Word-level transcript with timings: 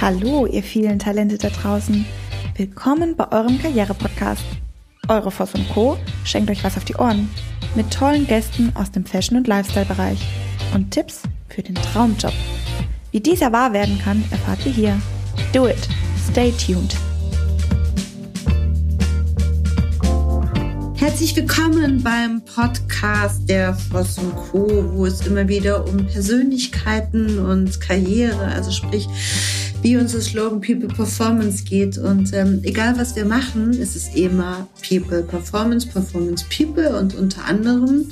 Hallo, 0.00 0.46
ihr 0.46 0.62
vielen 0.62 1.00
Talente 1.00 1.38
da 1.38 1.48
draußen. 1.48 2.06
Willkommen 2.54 3.16
bei 3.16 3.32
eurem 3.32 3.60
Karriere-Podcast. 3.60 4.44
Eure 5.08 5.32
Voss 5.32 5.54
und 5.54 5.68
Co. 5.70 5.98
schenkt 6.22 6.48
euch 6.52 6.62
was 6.62 6.76
auf 6.76 6.84
die 6.84 6.94
Ohren. 6.94 7.28
Mit 7.74 7.92
tollen 7.92 8.24
Gästen 8.24 8.70
aus 8.76 8.92
dem 8.92 9.04
Fashion- 9.04 9.36
und 9.36 9.48
Lifestyle-Bereich. 9.48 10.20
Und 10.72 10.92
Tipps 10.92 11.22
für 11.48 11.62
den 11.62 11.74
Traumjob. 11.74 12.32
Wie 13.10 13.18
dieser 13.18 13.52
wahr 13.52 13.72
werden 13.72 13.98
kann, 13.98 14.24
erfahrt 14.30 14.64
ihr 14.66 14.72
hier. 14.72 15.02
Do 15.52 15.66
it. 15.66 15.88
Stay 16.30 16.52
tuned. 16.52 16.94
Herzlich 20.94 21.34
willkommen 21.34 22.04
beim 22.04 22.44
Podcast 22.44 23.48
der 23.48 23.74
Voss 23.74 24.20
Co., 24.52 24.92
wo 24.92 25.06
es 25.06 25.26
immer 25.26 25.48
wieder 25.48 25.88
um 25.88 26.06
Persönlichkeiten 26.06 27.40
und 27.40 27.80
Karriere, 27.80 28.46
also 28.46 28.70
sprich 28.70 29.08
wie 29.82 29.96
unser 29.96 30.20
Slogan 30.20 30.60
People 30.60 30.88
Performance 30.88 31.64
geht. 31.64 31.98
Und 31.98 32.32
ähm, 32.32 32.60
egal 32.64 32.98
was 32.98 33.14
wir 33.14 33.24
machen, 33.24 33.72
ist 33.72 33.94
es 33.94 34.14
immer 34.14 34.66
People 34.86 35.22
Performance, 35.22 35.86
Performance 35.86 36.44
People. 36.54 36.98
Und 36.98 37.14
unter 37.14 37.44
anderem, 37.44 38.08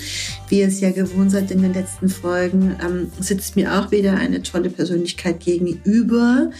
wie 0.48 0.60
ihr 0.60 0.68
es 0.68 0.80
ja 0.80 0.90
gewohnt 0.90 1.32
seid 1.32 1.50
in 1.50 1.62
den 1.62 1.74
letzten 1.74 2.08
Folgen, 2.08 2.76
ähm, 2.84 3.10
sitzt 3.18 3.56
mir 3.56 3.78
auch 3.78 3.90
wieder 3.90 4.14
eine 4.14 4.42
tolle 4.42 4.70
Persönlichkeit 4.70 5.40
gegenüber. 5.40 6.50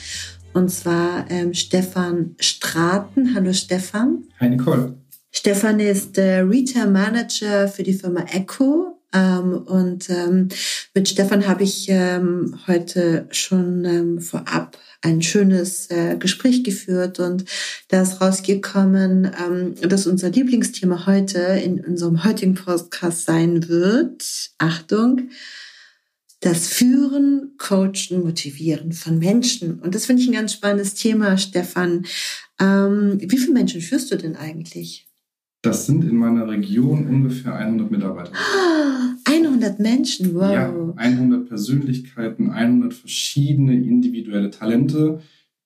Und 0.53 0.71
zwar 0.71 1.27
ähm, 1.31 1.55
Stefan 1.55 2.35
Straten. 2.41 3.35
Hallo 3.35 3.53
Stefan. 3.53 4.25
Hi 4.41 4.49
Nicole. 4.49 4.95
Stefan 5.31 5.81
ist 5.81 6.19
äh, 6.19 6.41
Retail 6.41 6.91
Manager 6.91 7.69
für 7.69 7.83
die 7.83 7.93
Firma 7.93 8.25
Echo. 8.33 8.96
Ähm, 9.17 9.55
und 9.55 10.11
ähm, 10.11 10.49
mit 10.95 11.09
Stefan 11.09 11.47
habe 11.47 11.63
ich 11.63 11.87
ähm, 11.89 12.59
heute 12.67 13.27
schon 13.31 14.21
vorab 14.21 14.77
ein 15.01 15.23
schönes 15.23 15.91
äh, 15.91 16.17
Gespräch 16.19 16.65
geführt 16.65 17.19
und 17.21 17.45
da 17.89 18.03
ist 18.03 18.21
rausgekommen, 18.21 19.31
dass 19.83 20.07
unser 20.07 20.31
Lieblingsthema 20.31 21.07
heute 21.07 21.39
in 21.39 21.85
unserem 21.85 22.25
heutigen 22.25 22.55
Podcast 22.55 23.25
sein 23.25 23.69
wird. 23.69 24.51
Achtung. 24.59 25.31
Das 26.41 26.69
Führen, 26.69 27.55
Coachen, 27.57 28.23
Motivieren 28.23 28.93
von 28.93 29.19
Menschen. 29.19 29.81
Und 29.81 29.95
das 29.95 30.07
finde 30.07 30.23
ich 30.23 30.29
ein 30.29 30.35
ganz 30.35 30.53
spannendes 30.53 30.95
Thema, 30.95 31.39
Stefan. 31.39 32.05
Ähm, 32.61 33.19
wie 33.21 33.39
viele 33.39 33.55
Menschen 33.55 33.81
führst 33.81 34.11
du 34.11 34.17
denn 34.17 34.37
eigentlich? 34.37 35.07
Das 35.63 35.87
sind 35.87 36.05
in 36.05 36.17
meiner 36.17 36.47
Region 36.47 37.07
ungefähr 37.09 37.55
100 37.55 37.91
Mitarbeiter. 37.91 38.33
100 39.45 39.81
Menschen, 39.81 40.35
wow. 40.35 40.53
Ja, 40.53 40.73
100 40.97 41.49
Persönlichkeiten, 41.49 42.51
100 42.51 42.95
verschiedene 42.95 43.75
individuelle 43.75 44.51
Talente, 44.51 45.21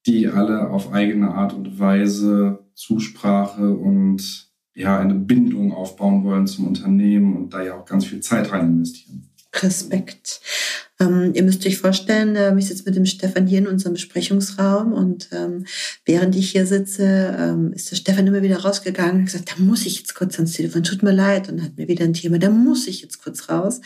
die 0.06 0.28
alle 0.28 0.70
auf 0.70 0.92
eigene 0.92 1.30
Art 1.34 1.52
und 1.52 1.78
Weise 1.78 2.60
Zusprache 2.74 3.74
und 3.74 4.48
ja, 4.74 4.98
eine 4.98 5.14
Bindung 5.14 5.72
aufbauen 5.72 6.24
wollen 6.24 6.46
zum 6.46 6.66
Unternehmen 6.66 7.36
und 7.36 7.52
da 7.52 7.62
ja 7.62 7.74
auch 7.78 7.84
ganz 7.84 8.06
viel 8.06 8.20
Zeit 8.20 8.50
rein 8.52 8.68
investieren. 8.68 9.28
Respekt. 9.54 10.40
Ähm, 11.00 11.32
ihr 11.34 11.42
müsst 11.42 11.66
euch 11.66 11.78
vorstellen, 11.78 12.36
äh, 12.36 12.54
ich 12.58 12.68
sitze 12.68 12.84
mit 12.84 12.94
dem 12.94 13.06
Stefan 13.06 13.46
hier 13.46 13.58
in 13.58 13.66
unserem 13.66 13.94
Besprechungsraum 13.94 14.92
und 14.92 15.28
ähm, 15.32 15.64
während 16.04 16.36
ich 16.36 16.50
hier 16.50 16.66
sitze, 16.66 17.34
ähm, 17.38 17.72
ist 17.72 17.90
der 17.90 17.96
Stefan 17.96 18.26
immer 18.26 18.42
wieder 18.42 18.58
rausgegangen 18.58 19.20
und 19.20 19.24
gesagt, 19.24 19.50
da 19.50 19.62
muss 19.62 19.86
ich 19.86 19.98
jetzt 19.98 20.14
kurz 20.14 20.36
ans 20.36 20.52
Telefon, 20.52 20.82
tut 20.82 21.02
mir 21.02 21.12
leid 21.12 21.48
und 21.48 21.62
hat 21.62 21.78
mir 21.78 21.88
wieder 21.88 22.04
ein 22.04 22.12
Thema, 22.12 22.38
da 22.38 22.50
muss 22.50 22.86
ich 22.86 23.00
jetzt 23.00 23.22
kurz 23.22 23.48
raus. 23.48 23.80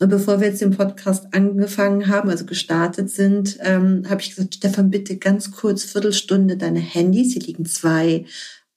Und 0.00 0.08
bevor 0.08 0.40
wir 0.40 0.48
jetzt 0.48 0.60
den 0.60 0.76
Podcast 0.76 1.28
angefangen 1.32 2.08
haben, 2.08 2.28
also 2.28 2.44
gestartet 2.44 3.08
sind, 3.10 3.58
ähm, 3.60 4.02
habe 4.08 4.20
ich 4.20 4.34
gesagt, 4.34 4.56
Stefan, 4.56 4.90
bitte 4.90 5.16
ganz 5.16 5.52
kurz, 5.52 5.84
Viertelstunde 5.84 6.56
deine 6.56 6.80
Handys, 6.80 7.34
hier 7.34 7.42
liegen 7.42 7.66
zwei 7.66 8.24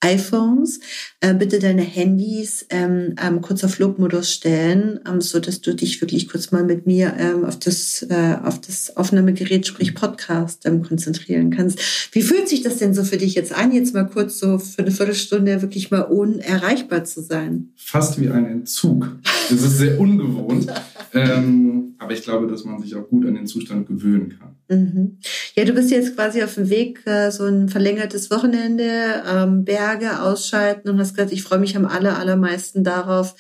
iPhones, 0.02 0.80
äh, 1.20 1.34
bitte 1.34 1.60
deine 1.60 1.84
Handys 1.84 2.66
ähm, 2.70 3.16
ähm, 3.22 3.42
kurz 3.42 3.64
auf 3.64 3.76
Flugmodus 3.76 4.34
stellen, 4.34 5.00
ähm, 5.08 5.22
so 5.22 5.40
dass 5.40 5.62
du 5.62 5.74
dich 5.74 6.02
wirklich 6.02 6.28
kurz 6.28 6.52
mal 6.52 6.64
mit 6.64 6.88
mir 6.88 7.14
ähm, 7.18 7.46
auf 7.46 7.60
das 7.60 8.06
äh, 8.10 8.36
auf 8.44 8.60
das 8.60 8.98
Aufnahmegerät, 8.98 9.66
sprich 9.68 9.94
Podcast, 9.94 10.66
ähm, 10.66 10.82
konzentrieren 10.82 11.52
kannst. 11.52 11.80
Wie 12.12 12.24
fühlt 12.24 12.50
sich 12.50 12.64
das 12.64 12.78
denn 12.78 12.94
so 12.94 13.04
für 13.04 13.18
dich 13.18 13.36
jetzt 13.36 13.54
an, 13.54 13.72
jetzt 13.72 13.94
mal 13.94 14.08
kurz 14.08 14.40
so 14.40 14.58
für 14.58 14.82
eine 14.82 14.92
Viertelstunde 14.92 15.62
wirklich 15.62 15.92
mal 15.92 16.02
unerreichbar 16.02 17.04
zu 17.04 17.22
sein? 17.22 17.70
Fast 17.76 18.20
wie 18.20 18.30
ein 18.30 18.46
Entzug. 18.46 19.16
Das 19.50 19.62
ist 19.62 19.78
sehr 19.78 20.00
ungewohnt, 20.00 20.68
ähm, 21.14 21.91
aber 22.02 22.14
ich 22.14 22.24
glaube, 22.24 22.48
dass 22.48 22.66
man 22.66 22.82
sich 22.82 22.96
auch 22.96 23.08
gut 23.08 23.28
an 23.28 23.36
den 23.36 23.46
Zustand 23.46 23.88
gewöhnen 23.88 24.36
kann. 24.40 24.56
Mhm. 24.70 25.20
Ja, 25.56 25.66
du 25.66 25.74
bist 25.74 25.92
jetzt 25.92 26.16
quasi 26.16 26.42
auf 26.42 26.56
dem 26.56 26.70
Weg, 26.72 27.06
äh, 27.06 27.30
so 27.30 27.46
ein 27.46 27.70
verlängertes 27.70 28.32
Wochenende, 28.32 29.22
ähm, 29.32 29.66
Berge 29.66 30.22
ausschalten 30.22 30.90
und 30.90 31.00
hast 31.00 31.14
gesagt, 31.14 31.32
ich 31.32 31.44
freue 31.44 31.60
mich 31.60 31.78
am 31.78 31.86
aller, 31.86 32.18
allermeisten 32.18 32.84
darauf, 32.84 33.36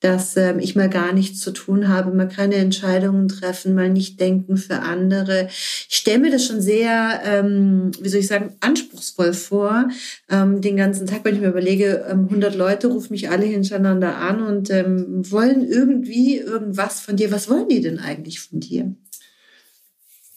dass 0.00 0.36
ähm, 0.36 0.60
ich 0.60 0.76
mal 0.76 0.88
gar 0.88 1.12
nichts 1.12 1.40
zu 1.40 1.50
tun 1.50 1.88
habe, 1.88 2.14
mal 2.14 2.28
keine 2.28 2.56
Entscheidungen 2.56 3.26
treffen, 3.26 3.74
mal 3.74 3.90
nicht 3.90 4.20
denken 4.20 4.56
für 4.56 4.80
andere. 4.80 5.48
Ich 5.50 5.96
stelle 5.96 6.20
mir 6.20 6.30
das 6.30 6.44
schon 6.44 6.60
sehr, 6.60 7.20
ähm, 7.24 7.90
wie 8.00 8.08
soll 8.08 8.20
ich 8.20 8.28
sagen, 8.28 8.54
anspruchsvoll 8.60 9.32
vor, 9.32 9.88
ähm, 10.30 10.60
den 10.60 10.76
ganzen 10.76 11.06
Tag, 11.06 11.24
wenn 11.24 11.34
ich 11.34 11.40
mir 11.40 11.48
überlege, 11.48 12.06
ähm, 12.08 12.28
100 12.28 12.54
Leute 12.54 12.86
rufen 12.88 13.14
mich 13.14 13.30
alle 13.30 13.46
hintereinander 13.46 14.18
an 14.18 14.42
und 14.42 14.70
ähm, 14.70 15.28
wollen 15.30 15.66
irgendwie 15.66 16.36
irgendwas 16.36 17.00
von 17.00 17.16
dir. 17.16 17.32
Was 17.32 17.48
wollen 17.48 17.68
die 17.68 17.80
denn 17.80 17.95
eigentlich 17.98 18.40
von 18.40 18.60
dir? 18.60 18.94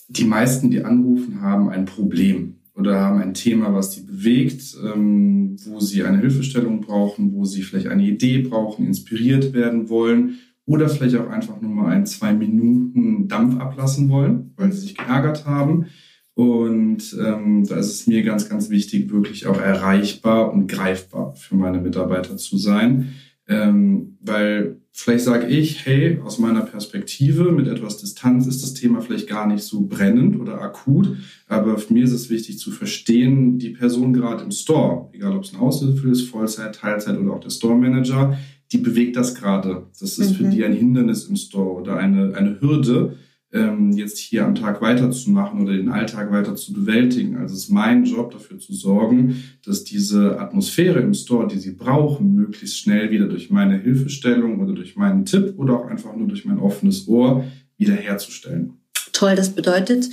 die 0.09 0.25
meisten, 0.25 0.71
die 0.71 0.83
anrufen, 0.83 1.41
haben 1.41 1.69
ein 1.69 1.85
Problem 1.85 2.55
oder 2.75 2.99
haben 2.99 3.21
ein 3.21 3.33
Thema, 3.33 3.73
was 3.73 3.93
sie 3.93 4.01
bewegt, 4.01 4.75
ähm, 4.83 5.55
wo 5.65 5.79
sie 5.79 6.03
eine 6.03 6.19
Hilfestellung 6.19 6.81
brauchen, 6.81 7.33
wo 7.33 7.45
sie 7.45 7.61
vielleicht 7.61 7.87
eine 7.87 8.03
Idee 8.03 8.39
brauchen, 8.39 8.85
inspiriert 8.85 9.53
werden 9.53 9.89
wollen 9.89 10.39
oder 10.65 10.89
vielleicht 10.89 11.15
auch 11.15 11.29
einfach 11.29 11.61
nur 11.61 11.71
mal 11.71 11.91
ein, 11.91 12.05
zwei 12.05 12.33
Minuten 12.33 13.27
Dampf 13.27 13.59
ablassen 13.59 14.09
wollen, 14.09 14.51
weil 14.55 14.71
sie 14.71 14.81
sich 14.81 14.97
geärgert 14.97 15.45
haben. 15.45 15.85
Und 16.33 17.15
ähm, 17.21 17.65
da 17.67 17.75
ist 17.75 17.93
es 17.93 18.07
mir 18.07 18.23
ganz, 18.23 18.47
ganz 18.49 18.69
wichtig, 18.69 19.11
wirklich 19.11 19.45
auch 19.45 19.59
erreichbar 19.59 20.53
und 20.53 20.67
greifbar 20.67 21.35
für 21.35 21.55
meine 21.55 21.81
Mitarbeiter 21.81 22.37
zu 22.37 22.57
sein. 22.57 23.09
Ähm, 23.47 24.17
weil 24.21 24.78
vielleicht 24.91 25.23
sage 25.23 25.47
ich, 25.47 25.85
hey, 25.85 26.19
aus 26.23 26.39
meiner 26.39 26.61
Perspektive 26.61 27.51
mit 27.51 27.67
etwas 27.67 27.97
Distanz 27.97 28.47
ist 28.47 28.63
das 28.63 28.73
Thema 28.73 29.01
vielleicht 29.01 29.27
gar 29.27 29.47
nicht 29.47 29.63
so 29.63 29.81
brennend 29.81 30.39
oder 30.39 30.61
akut, 30.61 31.17
aber 31.47 31.77
für 31.77 31.94
mir 31.94 32.03
ist 32.03 32.11
es 32.11 32.29
wichtig 32.29 32.59
zu 32.59 32.72
verstehen, 32.72 33.59
die 33.59 33.69
Person 33.69 34.13
gerade 34.13 34.44
im 34.44 34.51
Store, 34.51 35.09
egal 35.13 35.35
ob 35.35 35.44
es 35.44 35.53
ein 35.53 35.59
Aushilfe 35.59 36.09
ist, 36.09 36.23
Vollzeit, 36.23 36.75
Teilzeit 36.75 37.17
oder 37.17 37.33
auch 37.33 37.39
der 37.39 37.50
Store 37.50 37.75
Manager, 37.75 38.38
die 38.72 38.77
bewegt 38.77 39.16
das 39.16 39.35
gerade. 39.35 39.88
Das 40.00 40.17
ist 40.17 40.31
mhm. 40.31 40.35
für 40.35 40.44
die 40.45 40.63
ein 40.63 40.73
Hindernis 40.73 41.25
im 41.25 41.35
Store 41.35 41.81
oder 41.81 41.97
eine, 41.97 42.35
eine 42.35 42.61
Hürde, 42.61 43.16
ähm, 43.51 43.91
jetzt 43.93 44.17
hier 44.17 44.45
am 44.45 44.55
Tag 44.55 44.81
weiterzumachen 44.81 45.61
oder 45.61 45.73
den 45.73 45.89
Alltag 45.89 46.31
weiter 46.31 46.55
zu 46.55 46.73
bewältigen. 46.73 47.37
Also 47.37 47.55
es 47.55 47.63
ist 47.63 47.69
mein 47.69 48.05
Job, 48.05 48.31
dafür 48.31 48.59
zu 48.59 48.73
sorgen, 48.73 49.43
dass 49.65 49.83
diese 49.83 50.39
Atmosphäre 50.39 50.99
im 50.99 51.13
Store, 51.13 51.47
die 51.47 51.57
sie 51.57 51.71
brauchen, 51.71 52.35
möglichst 52.35 52.77
schnell 52.77 53.09
wieder 53.09 53.27
durch 53.27 53.49
meine 53.49 53.77
Hilfestellung 53.77 54.59
oder 54.59 54.73
durch 54.73 54.95
meinen 54.95 55.25
Tipp 55.25 55.55
oder 55.57 55.79
auch 55.79 55.88
einfach 55.88 56.15
nur 56.15 56.27
durch 56.27 56.45
mein 56.45 56.59
offenes 56.59 57.07
Ohr 57.07 57.45
wiederherzustellen. 57.77 58.73
Toll, 59.13 59.35
das 59.35 59.49
bedeutet, 59.49 60.09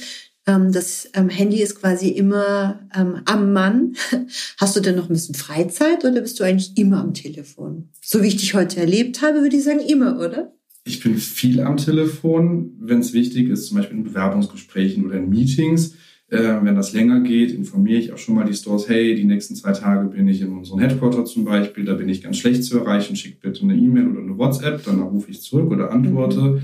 ähm, 0.46 0.72
das 0.72 1.10
ähm, 1.14 1.28
Handy 1.28 1.60
ist 1.60 1.78
quasi 1.78 2.08
immer 2.08 2.88
ähm, 2.96 3.20
am 3.26 3.52
Mann. 3.52 3.96
Hast 4.58 4.76
du 4.76 4.80
denn 4.80 4.96
noch 4.96 5.10
ein 5.10 5.12
bisschen 5.12 5.34
Freizeit 5.34 6.04
oder 6.04 6.20
bist 6.20 6.40
du 6.40 6.44
eigentlich 6.44 6.76
immer 6.78 7.00
am 7.00 7.12
Telefon? 7.12 7.90
So 8.00 8.22
wie 8.22 8.28
ich 8.28 8.36
dich 8.36 8.54
heute 8.54 8.80
erlebt 8.80 9.20
habe, 9.22 9.42
würde 9.42 9.56
ich 9.56 9.64
sagen, 9.64 9.80
immer, 9.80 10.18
oder? 10.18 10.55
Ich 10.86 11.02
bin 11.02 11.16
viel 11.16 11.62
am 11.62 11.76
Telefon, 11.78 12.76
wenn 12.78 13.00
es 13.00 13.12
wichtig 13.12 13.48
ist, 13.48 13.66
zum 13.66 13.78
Beispiel 13.78 13.98
in 13.98 14.04
Bewerbungsgesprächen 14.04 15.04
oder 15.04 15.16
in 15.16 15.28
Meetings. 15.28 15.96
Äh, 16.28 16.58
wenn 16.62 16.76
das 16.76 16.92
länger 16.92 17.20
geht, 17.20 17.50
informiere 17.50 17.98
ich 17.98 18.12
auch 18.12 18.18
schon 18.18 18.36
mal 18.36 18.44
die 18.44 18.54
Stores, 18.54 18.88
hey, 18.88 19.16
die 19.16 19.24
nächsten 19.24 19.56
zwei 19.56 19.72
Tage 19.72 20.08
bin 20.08 20.28
ich 20.28 20.40
in 20.40 20.52
unserem 20.52 20.78
Headquarter 20.78 21.24
zum 21.24 21.44
Beispiel, 21.44 21.84
da 21.84 21.94
bin 21.94 22.08
ich 22.08 22.22
ganz 22.22 22.38
schlecht 22.38 22.62
zu 22.62 22.78
erreichen, 22.78 23.16
schickt 23.16 23.40
bitte 23.40 23.62
eine 23.62 23.74
E-Mail 23.74 24.06
oder 24.06 24.20
eine 24.20 24.38
WhatsApp, 24.38 24.84
dann 24.84 25.02
rufe 25.02 25.30
ich 25.30 25.42
zurück 25.42 25.72
oder 25.72 25.90
antworte. 25.90 26.40
Mhm. 26.40 26.60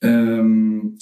Ähm, 0.00 0.98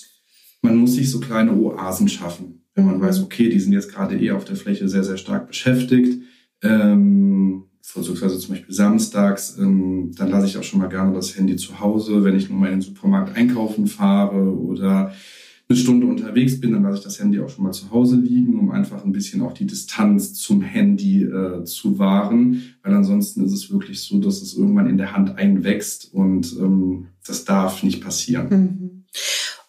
man 0.61 0.77
muss 0.77 0.97
sich 0.97 1.11
so 1.11 1.21
kleine 1.21 1.55
Oasen 1.55 2.09
schaffen, 2.09 2.65
wenn 2.75 2.87
man 2.87 2.99
mhm. 2.99 3.03
weiß, 3.03 3.23
okay, 3.23 3.49
die 3.51 3.61
sind 3.61 3.73
jetzt 3.73 3.93
gerade 3.93 4.19
eh 4.19 4.33
auf 4.33 4.45
der 4.45 4.57
Fläche 4.57 4.89
sehr, 4.89 5.05
sehr 5.05 5.17
stark 5.17 5.47
beschäftigt. 5.47 6.23
Ähm, 6.61 7.34
vorzugsweise 7.87 8.39
zum 8.39 8.55
Beispiel 8.55 8.75
samstags, 8.75 9.59
ähm, 9.59 10.13
dann 10.17 10.31
lasse 10.31 10.47
ich 10.47 10.57
auch 10.57 10.63
schon 10.63 10.81
mal 10.81 10.89
gerne 10.89 11.13
das 11.15 11.37
Handy 11.37 11.57
zu 11.57 11.81
Hause, 11.81 12.25
wenn 12.25 12.35
ich 12.35 12.49
nur 12.49 12.59
mal 12.59 12.67
in 12.67 12.77
den 12.77 12.81
Supermarkt 12.81 13.37
einkaufen 13.37 13.87
fahre 13.87 14.57
oder 14.59 15.13
eine 15.69 15.79
Stunde 15.79 16.07
unterwegs 16.07 16.61
bin, 16.61 16.73
dann 16.73 16.83
lasse 16.83 16.99
ich 16.99 17.05
das 17.05 17.21
Handy 17.21 17.41
auch 17.41 17.49
schon 17.49 17.65
mal 17.65 17.73
zu 17.73 17.91
Hause 17.91 18.17
liegen, 18.17 18.59
um 18.59 18.71
einfach 18.71 19.05
ein 19.05 19.13
bisschen 19.13 19.43
auch 19.43 19.53
die 19.53 19.67
Distanz 19.67 20.35
zum 20.35 20.63
Handy 20.63 21.25
äh, 21.25 21.65
zu 21.65 21.99
wahren, 21.99 22.63
weil 22.83 22.95
ansonsten 22.95 23.45
ist 23.45 23.53
es 23.53 23.71
wirklich 23.71 24.01
so, 24.03 24.19
dass 24.19 24.43
es 24.43 24.55
irgendwann 24.55 24.89
in 24.89 24.99
der 24.99 25.13
Hand 25.13 25.37
einwächst 25.37 26.13
und 26.13 26.55
ähm, 26.59 27.09
das 27.27 27.45
darf 27.45 27.83
nicht 27.83 28.03
passieren. 28.03 28.49
Mhm. 28.51 29.05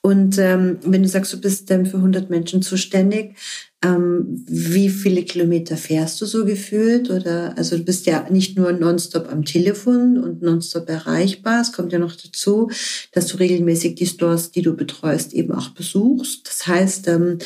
Und 0.02 0.38
ähm, 0.38 0.78
wenn 0.84 1.02
du 1.02 1.10
sagst, 1.10 1.34
du 1.34 1.42
bist 1.42 1.72
ähm, 1.72 1.88
für 1.88 1.98
100 1.98 2.30
Menschen 2.30 2.62
zuständig, 2.62 3.36
ähm, 3.84 4.44
wie 4.48 4.90
viele 4.90 5.24
Kilometer 5.24 5.78
fährst 5.78 6.20
du 6.22 6.26
so 6.26 6.46
gefühlt? 6.46 7.10
Oder 7.10 7.58
also 7.58 7.78
du 7.78 7.84
bist 7.84 8.06
ja 8.06 8.28
nicht 8.30 8.58
nur 8.58 8.72
nonstop 8.72 9.32
am 9.32 9.46
Telefon 9.46 10.18
und 10.18 10.42
nonstop 10.42 10.90
erreichbar. 10.90 11.62
Es 11.62 11.72
kommt 11.72 11.92
ja 11.92 12.00
noch 12.00 12.16
dazu, 12.16 12.70
dass 13.12 13.28
du 13.28 13.38
regelmäßig 13.38 13.96
die 13.96 14.08
Stores, 14.08 14.52
die 14.52 14.62
du 14.62 14.76
betreust, 14.76 15.34
eben 15.34 15.52
auch 15.52 15.70
besuchst. 15.70 16.48
Das 16.48 16.68
heißt, 16.68 17.08
ähm, 17.10 17.38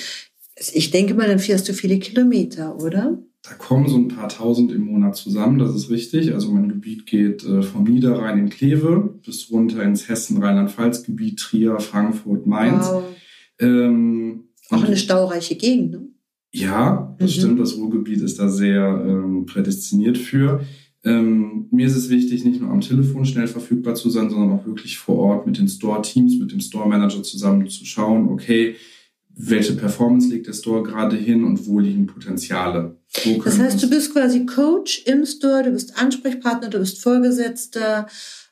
ich 0.74 0.92
denke 0.92 1.14
mal, 1.14 1.28
dann 1.28 1.40
fährst 1.40 1.68
du 1.68 1.74
viele 1.74 2.00
Kilometer, 2.00 2.78
oder? 2.78 3.18
Da 3.44 3.56
kommen 3.56 3.88
so 3.88 3.96
ein 3.96 4.10
paar 4.10 4.28
tausend 4.28 4.72
im 4.72 4.82
Monat 4.82 5.16
zusammen, 5.16 5.60
das 5.60 5.74
ist 5.74 5.90
richtig. 5.90 6.34
Also 6.34 6.52
mein 6.52 6.68
Gebiet 6.68 7.06
geht 7.06 7.44
äh, 7.44 7.62
vom 7.62 7.86
Niederrhein 7.86 8.38
in 8.38 8.50
Kleve 8.50 9.18
bis 9.26 9.50
runter 9.50 9.82
ins 9.84 10.10
Hessen-Rheinland-Pfalz-Gebiet, 10.10 11.40
Trier, 11.40 11.80
Frankfurt, 11.80 12.46
Mainz. 12.46 12.88
Wow. 12.88 13.04
Ähm, 13.60 14.50
Auch 14.70 14.84
eine 14.84 14.98
staureiche 14.98 15.56
Gegend, 15.56 15.92
ne? 15.92 16.08
Ja, 16.52 17.16
das 17.20 17.36
mhm. 17.36 17.40
stimmt. 17.40 17.60
Das 17.60 17.78
Ruhrgebiet 17.78 18.22
ist 18.22 18.40
da 18.40 18.50
sehr 18.50 19.04
ähm, 19.06 19.46
prädestiniert 19.46 20.18
für. 20.18 20.62
Ähm, 21.04 21.68
mir 21.72 21.88
ist 21.88 21.96
es 21.96 22.10
wichtig, 22.10 22.44
nicht 22.44 22.60
nur 22.60 22.72
am 22.72 22.82
Telefon 22.82 23.24
schnell 23.24 23.48
verfügbar 23.48 23.96
zu 23.96 24.10
sein, 24.10 24.30
sondern 24.30 24.52
auch 24.52 24.66
wirklich 24.66 24.98
vor 24.98 25.18
Ort 25.18 25.48
mit 25.48 25.58
den 25.58 25.68
Store-Teams, 25.68 26.38
mit 26.40 26.52
dem 26.52 26.60
Store-Manager 26.60 27.24
zusammen 27.24 27.70
zu 27.70 27.86
schauen, 27.86 28.28
okay, 28.28 28.76
welche 29.42 29.74
Performance 29.74 30.28
legt 30.28 30.48
der 30.48 30.54
Store 30.54 30.84
gerade 30.84 31.16
hin 31.16 31.46
und 31.46 31.66
wo 31.66 31.80
liegen 31.80 32.08
Potenziale. 32.08 32.98
das 33.46 33.58
heißt, 33.58 33.82
du 33.82 33.90
bist 33.90 34.12
quasi 34.12 34.46
Coach 34.46 35.04
im 35.06 35.26
Store, 35.26 35.64
du 35.64 35.72
bist 35.72 35.98
Ansprechpartner, 35.98 36.70
du 36.70 36.80
bist 36.80 37.02
Vorgesetzter, 37.02 38.08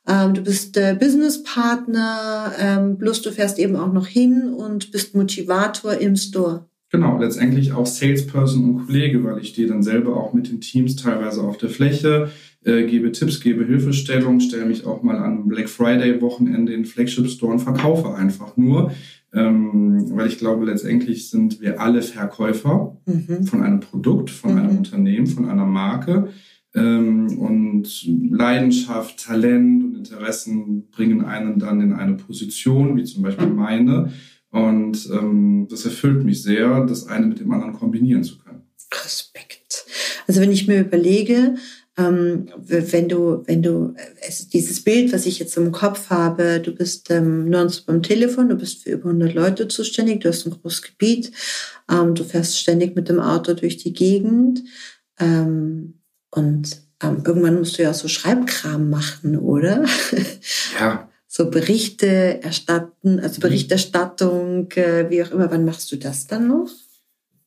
ähm, 0.08 0.34
du 0.34 0.42
bist 0.42 0.78
äh, 0.78 0.96
Businesspartner, 0.98 2.54
ähm, 2.58 2.98
plus 2.98 3.22
du 3.22 3.34
fährst 3.34 3.60
eben 3.60 3.76
auch 3.76 3.92
noch 3.92 4.08
hin 4.08 4.54
und 4.54 4.92
bist 4.92 5.14
Motivator 5.14 5.96
im 5.96 6.16
Store. 6.16 6.70
Genau, 6.90 7.20
letztendlich 7.20 7.74
auch 7.74 7.86
Salesperson 7.86 8.64
und 8.64 8.86
Kollege, 8.86 9.24
weil 9.24 9.40
ich 9.40 9.50
stehe 9.50 9.68
dann 9.68 9.84
selber 9.84 10.16
auch 10.16 10.34
mit 10.34 10.50
den 10.50 10.62
Teams 10.62 10.96
teilweise 10.96 11.42
auf 11.42 11.58
der 11.58 11.70
Fläche, 11.70 12.30
äh, 12.64 12.84
gebe 12.86 13.12
Tipps, 13.12 13.42
gebe 13.42 13.66
Hilfestellung, 13.66 14.40
stelle 14.40 14.66
mich 14.66 14.86
auch 14.86 15.04
mal 15.04 15.18
an 15.18 15.48
Black 15.48 15.68
Friday 15.68 16.22
Wochenende 16.22 16.74
in 16.74 16.86
Flagship 16.86 17.28
Store 17.28 17.52
und 17.52 17.60
verkaufe 17.60 18.16
einfach 18.16 18.56
nur 18.56 18.92
ähm, 19.34 20.16
weil 20.16 20.28
ich 20.28 20.38
glaube, 20.38 20.66
letztendlich 20.66 21.30
sind 21.30 21.62
wir 21.62 21.82
alle 21.82 22.02
Verkäufer 22.02 22.98
mhm. 23.06 23.44
von 23.44 23.62
einem 23.62 23.80
Produkt, 23.82 24.30
von 24.30 24.54
mhm. 24.54 24.58
einem 24.58 24.78
Unternehmen, 24.78 25.28
von 25.28 25.50
einer 25.50 25.66
Marke. 25.66 26.30
Ähm, 26.74 27.38
und 27.38 28.06
Leidenschaft, 28.32 29.26
Talent 29.26 29.84
und 29.84 29.96
Interessen 29.96 30.90
bringen 30.92 31.26
einen 31.26 31.60
dann 31.60 31.82
in 31.82 31.94
eine 31.94 32.14
Position, 32.14 32.96
wie 32.96 33.04
zum 33.04 33.24
Beispiel 33.24 33.48
meine. 33.48 34.12
Und 34.52 35.10
ähm, 35.12 35.68
das 35.70 35.86
erfüllt 35.86 36.24
mich 36.24 36.42
sehr, 36.42 36.86
das 36.86 37.08
eine 37.08 37.28
mit 37.28 37.40
dem 37.40 37.52
anderen 37.52 37.74
kombinieren 37.74 38.24
zu 38.24 38.38
können. 38.40 38.64
Respekt. 39.04 39.86
Also 40.28 40.42
wenn 40.42 40.52
ich 40.52 40.68
mir 40.68 40.82
überlege, 40.82 41.56
ähm, 41.98 42.48
wenn 42.58 43.10
du, 43.10 43.44
wenn 43.48 43.64
du, 43.64 43.96
es, 44.22 44.48
dieses 44.48 44.84
Bild, 44.84 45.12
was 45.12 45.26
ich 45.26 45.40
jetzt 45.40 45.58
im 45.58 45.72
Kopf 45.72 46.10
habe, 46.12 46.60
du 46.60 46.72
bist 46.72 47.10
ähm, 47.10 47.50
nonstop 47.50 47.90
am 47.90 48.04
Telefon, 48.04 48.50
du 48.50 48.56
bist 48.56 48.84
für 48.84 48.92
über 48.92 49.10
100 49.10 49.34
Leute 49.34 49.68
zuständig, 49.68 50.22
du 50.22 50.30
hast 50.30 50.46
ein 50.46 50.52
großes 50.52 50.84
Gebiet, 50.84 51.32
ähm, 51.92 52.14
du 52.14 52.24
fährst 52.24 52.60
ständig 52.60 52.96
mit 52.96 53.10
dem 53.10 53.20
Auto 53.20 53.54
durch 53.54 53.78
die 53.78 53.94
Gegend 53.94 54.64
ähm, 55.20 55.96
und 56.30 56.82
ähm, 57.02 57.24
irgendwann 57.26 57.58
musst 57.58 57.78
du 57.78 57.84
ja 57.84 57.92
auch 57.92 57.96
so 57.96 58.08
Schreibkram 58.08 58.90
machen, 58.90 59.38
oder? 59.38 59.84
Ja. 60.80 61.07
So 61.38 61.52
Berichte 61.52 62.42
erstatten, 62.42 63.20
also 63.20 63.38
mhm. 63.38 63.42
Berichterstattung, 63.42 64.72
äh, 64.72 65.08
wie 65.12 65.22
auch 65.22 65.30
immer. 65.30 65.52
Wann 65.52 65.66
machst 65.66 65.92
du 65.92 65.96
das 65.96 66.26
dann 66.26 66.48
noch? 66.48 66.68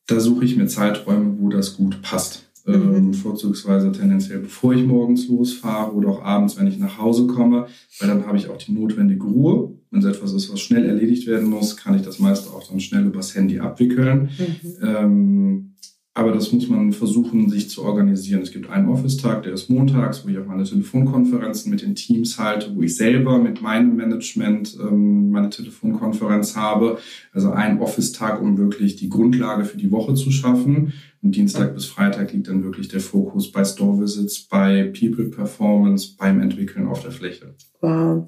Da 0.07 0.21
suche 0.21 0.45
ich 0.45 0.55
mir 0.55 0.67
Zeiträume, 0.67 1.35
wo 1.39 1.49
das 1.49 1.75
gut 1.75 2.01
passt. 2.01 2.47
Ähm, 2.65 3.07
mhm. 3.07 3.13
vorzugsweise 3.15 3.91
tendenziell 3.91 4.37
bevor 4.37 4.73
ich 4.73 4.85
morgens 4.85 5.27
losfahre 5.27 5.91
oder 5.93 6.09
auch 6.09 6.21
abends, 6.21 6.57
wenn 6.57 6.67
ich 6.67 6.77
nach 6.77 6.99
Hause 6.99 7.25
komme, 7.25 7.65
weil 7.99 8.07
dann 8.07 8.27
habe 8.27 8.37
ich 8.37 8.49
auch 8.49 8.57
die 8.57 8.71
notwendige 8.71 9.23
Ruhe. 9.23 9.73
Wenn 9.89 9.99
es 9.99 10.05
etwas 10.05 10.31
ist, 10.31 10.53
was 10.53 10.61
schnell 10.61 10.85
erledigt 10.85 11.27
werden 11.27 11.49
muss, 11.49 11.75
kann 11.75 11.95
ich 11.95 12.03
das 12.03 12.19
meiste 12.19 12.51
auch 12.51 12.65
dann 12.65 12.79
schnell 12.79 13.07
übers 13.07 13.35
Handy 13.35 13.59
abwickeln. 13.59 14.29
Mhm. 14.37 14.87
Ähm, 14.87 15.73
aber 16.13 16.33
das 16.33 16.51
muss 16.51 16.67
man 16.67 16.91
versuchen, 16.91 17.49
sich 17.49 17.69
zu 17.69 17.83
organisieren. 17.83 18.41
Es 18.41 18.51
gibt 18.51 18.69
einen 18.69 18.89
Office-Tag, 18.89 19.43
der 19.43 19.53
ist 19.53 19.69
montags, 19.69 20.25
wo 20.25 20.29
ich 20.29 20.37
auch 20.37 20.45
meine 20.45 20.65
Telefonkonferenzen 20.65 21.71
mit 21.71 21.83
den 21.83 21.95
Teams 21.95 22.37
halte, 22.37 22.75
wo 22.75 22.81
ich 22.81 22.97
selber 22.97 23.37
mit 23.37 23.61
meinem 23.61 23.95
Management 23.95 24.77
ähm, 24.81 25.31
meine 25.31 25.49
Telefonkonferenz 25.49 26.57
habe. 26.57 26.97
Also 27.31 27.51
ein 27.51 27.79
Office-Tag, 27.79 28.41
um 28.41 28.57
wirklich 28.57 28.97
die 28.97 29.07
Grundlage 29.07 29.63
für 29.63 29.77
die 29.77 29.91
Woche 29.91 30.13
zu 30.13 30.31
schaffen. 30.31 30.91
Und 31.21 31.35
Dienstag 31.37 31.75
bis 31.75 31.85
Freitag 31.85 32.33
liegt 32.33 32.49
dann 32.49 32.63
wirklich 32.65 32.89
der 32.89 32.99
Fokus 32.99 33.49
bei 33.49 33.63
Store 33.63 34.01
Visits, 34.01 34.41
bei 34.41 34.91
People 34.97 35.29
Performance, 35.29 36.15
beim 36.17 36.41
Entwickeln 36.41 36.87
auf 36.87 37.03
der 37.03 37.11
Fläche. 37.11 37.55
Wow. 37.79 38.27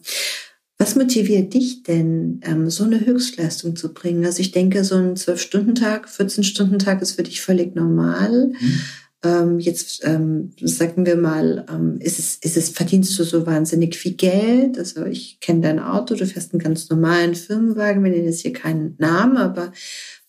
Was 0.84 0.98
motiviert 0.98 1.54
dich 1.54 1.84
denn, 1.84 2.42
ähm, 2.44 2.70
so 2.70 2.84
eine 2.84 3.06
Höchstleistung 3.06 3.78
zu 3.78 3.94
bringen? 3.94 4.26
Also 4.26 4.42
ich 4.42 4.52
denke, 4.52 4.84
so 4.84 4.96
ein 4.96 5.16
12-Stunden-Tag, 5.16 6.10
14-Stunden-Tag 6.10 7.02
ist 7.02 7.14
für 7.14 7.24
dich 7.24 7.40
völlig 7.40 7.74
normal. 7.74 8.48
Mhm. 8.48 8.80
Ähm, 9.24 9.60
jetzt 9.60 10.02
ähm, 10.04 10.52
sagen 10.60 11.06
wir 11.06 11.16
mal, 11.16 11.66
ist, 12.00 12.20
es, 12.20 12.36
ist 12.36 12.58
es, 12.58 12.68
verdienst 12.68 13.18
du 13.18 13.24
so 13.24 13.46
wahnsinnig 13.46 13.96
viel 13.96 14.16
Geld? 14.16 14.78
Also 14.78 15.06
ich 15.06 15.40
kenne 15.40 15.62
dein 15.62 15.80
Auto, 15.80 16.16
du 16.16 16.26
fährst 16.26 16.52
einen 16.52 16.62
ganz 16.62 16.90
normalen 16.90 17.34
Firmenwagen, 17.34 18.04
wir 18.04 18.12
nennen 18.12 18.26
jetzt 18.26 18.42
hier 18.42 18.52
keinen 18.52 18.96
Namen, 18.98 19.38
aber 19.38 19.72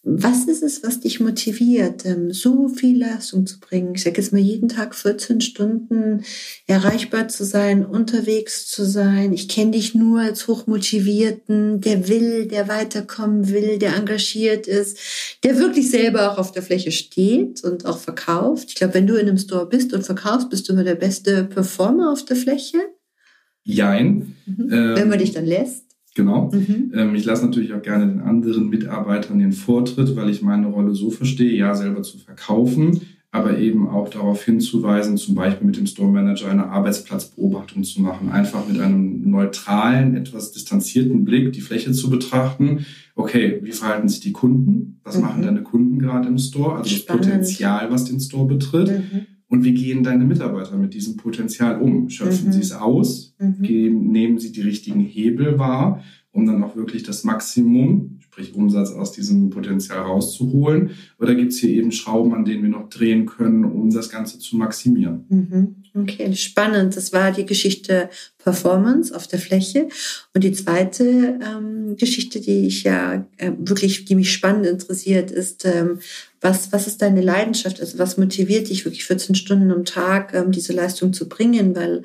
was 0.07 0.45
ist 0.45 0.63
es, 0.63 0.83
was 0.83 1.01
dich 1.01 1.19
motiviert, 1.21 2.05
ähm, 2.05 2.31
so 2.31 2.69
viel 2.69 2.99
Leistung 3.01 3.47
zu 3.47 3.59
bringen? 3.59 3.95
Ich 3.95 4.03
sage 4.03 4.21
jetzt 4.21 4.33
mal 4.33 4.41
jeden 4.41 4.69
Tag 4.69 4.95
14 4.95 5.41
Stunden 5.41 6.25
erreichbar 6.67 7.29
zu 7.29 7.45
sein, 7.45 7.87
unterwegs 7.87 8.67
zu 8.67 8.85
sein. 8.85 9.33
Ich 9.33 9.49
kenne 9.49 9.71
dich 9.71 9.95
nur 9.95 10.21
als 10.21 10.47
hochmotivierten, 10.47 11.81
der 11.81 12.07
will, 12.09 12.47
der 12.47 12.69
weiterkommen 12.69 13.49
will, 13.49 13.79
der 13.79 13.97
engagiert 13.97 14.67
ist, 14.67 14.99
der 15.43 15.59
wirklich 15.59 15.91
selber 15.91 16.31
auch 16.31 16.39
auf 16.39 16.53
der 16.53 16.63
Fläche 16.63 16.93
steht 16.93 17.65
und 17.65 17.87
auch 17.87 17.99
verkauft. 17.99 18.67
Ich 18.69 18.75
glaube, 18.75 18.95
wenn 18.95 19.07
du 19.07 19.15
in 19.15 19.27
einem 19.27 19.39
Store 19.39 19.67
bist 19.67 19.95
und 19.95 20.05
verkaufst, 20.05 20.51
bist 20.51 20.69
du 20.69 20.75
immer 20.75 20.85
der 20.85 20.97
beste 20.97 21.45
Performer 21.45 22.13
auf 22.13 22.27
der 22.27 22.37
Fläche. 22.37 22.79
Jein. 23.63 24.37
Mhm. 24.45 24.71
Ähm, 24.71 24.97
wenn 24.97 25.09
man 25.09 25.19
dich 25.19 25.33
dann 25.33 25.47
lässt. 25.47 25.84
Genau. 26.15 26.51
Mhm. 26.53 26.93
Ähm, 26.95 27.15
ich 27.17 27.25
lasse 27.25 27.45
natürlich 27.45 27.75
auch 27.75 27.83
gerne 27.83 28.07
den 28.07 28.21
anderen 28.21 28.69
Mitarbeitern 28.69 29.41
den 29.41 29.53
Vortritt, 29.53 30.15
weil 30.15 30.31
ich 30.31 30.43
meine 30.43 30.69
Rolle 30.69 30.95
so 30.95 31.11
verstehe, 31.11 31.53
ja, 31.53 31.75
selber 31.75 32.03
zu 32.03 32.19
verkaufen, 32.19 33.01
aber 33.33 33.59
eben 33.59 33.89
auch 33.89 34.09
darauf 34.09 34.45
hinzuweisen, 34.45 35.17
zum 35.17 35.35
Beispiel 35.35 35.67
mit 35.67 35.77
dem 35.77 35.87
Store 35.87 36.11
Manager 36.11 36.49
eine 36.49 36.69
Arbeitsplatzbeobachtung 36.69 37.83
zu 37.83 38.01
machen, 38.01 38.31
einfach 38.31 38.67
mit 38.69 38.81
einem 38.81 39.29
neutralen, 39.29 40.17
etwas 40.17 40.53
distanzierten 40.53 41.25
Blick 41.25 41.53
die 41.53 41.61
Fläche 41.61 41.91
zu 41.91 42.09
betrachten. 42.09 42.87
Okay, 43.17 43.59
wie 43.63 43.73
verhalten 43.73 44.09
sich 44.09 44.21
die 44.21 44.33
Kunden? 44.33 45.01
Was 45.03 45.17
mhm. 45.17 45.23
machen 45.23 45.43
deine 45.43 45.65
Kunden 45.65 45.99
gerade 45.99 46.29
im 46.29 46.39
Store? 46.39 46.77
Also 46.77 46.91
Spannend. 46.91 47.25
das 47.25 47.31
Potenzial, 47.31 47.91
was 47.91 48.05
den 48.05 48.21
Store 48.21 48.47
betritt. 48.47 48.89
Mhm. 48.89 49.27
Und 49.49 49.65
wie 49.65 49.75
gehen 49.75 50.03
deine 50.03 50.25
Mitarbeiter 50.25 50.77
mit 50.77 50.95
diesem 50.95 51.17
Potenzial 51.17 51.81
um? 51.81 52.09
Schöpfen 52.09 52.49
mhm. 52.49 52.53
sie 52.53 52.61
es 52.61 52.73
aus? 52.73 53.34
Mhm. 53.45 54.13
Nehmen 54.13 54.39
sie 54.39 54.53
die 54.53 54.63
richtigen 54.63 55.01
Hebel 55.01 55.59
wahr, 55.59 56.03
um 56.33 56.47
dann 56.47 56.63
auch 56.63 56.77
wirklich 56.77 57.03
das 57.03 57.25
Maximum, 57.25 58.19
sprich 58.21 58.55
Umsatz 58.55 58.91
aus 58.91 59.13
diesem 59.13 59.51
Potenzial 59.51 60.01
rauszuholen? 60.01 60.91
Oder 61.21 61.37
gibt 61.37 61.53
es 61.53 61.59
hier 61.59 61.71
eben 61.71 61.93
Schrauben, 61.93 62.35
an 62.35 62.45
denen 62.45 62.63
wir 62.65 62.71
noch 62.71 62.89
drehen 62.89 63.27
können, 63.27 63.65
um 63.65 63.91
das 63.91 64.11
Ganze 64.11 64.41
zu 64.41 64.57
maximieren? 64.57 65.25
Mhm. 65.29 65.77
Okay, 65.97 66.35
spannend. 66.35 66.97
Das 66.97 67.13
war 67.13 67.31
die 67.31 67.47
Geschichte 67.47 68.11
Performance 68.39 69.15
auf 69.15 69.29
der 69.29 69.39
Fläche. 69.39 69.89
Und 70.35 70.43
die 70.43 70.51
zweite 70.51 71.39
ähm, 71.41 71.95
Geschichte, 71.97 72.41
die 72.41 72.67
ich 72.67 72.83
ja 72.83 73.25
äh, 73.37 73.53
wirklich, 73.57 74.05
die 74.05 74.17
mich 74.17 74.33
spannend 74.33 74.67
interessiert, 74.67 75.31
ist, 75.31 75.65
ähm, 75.65 76.01
was, 76.41 76.73
was 76.73 76.89
ist 76.89 77.01
deine 77.01 77.21
Leidenschaft? 77.21 77.81
Also 77.81 77.99
was 78.01 78.17
motiviert 78.17 78.69
dich 78.69 78.85
wirklich 78.85 79.05
14 79.05 79.37
Stunden 79.37 79.71
am 79.71 79.85
Tag, 79.85 80.35
ähm, 80.35 80.51
diese 80.51 80.73
Leistung 80.73 81.13
zu 81.13 81.29
bringen? 81.29 81.77
Weil 81.77 82.03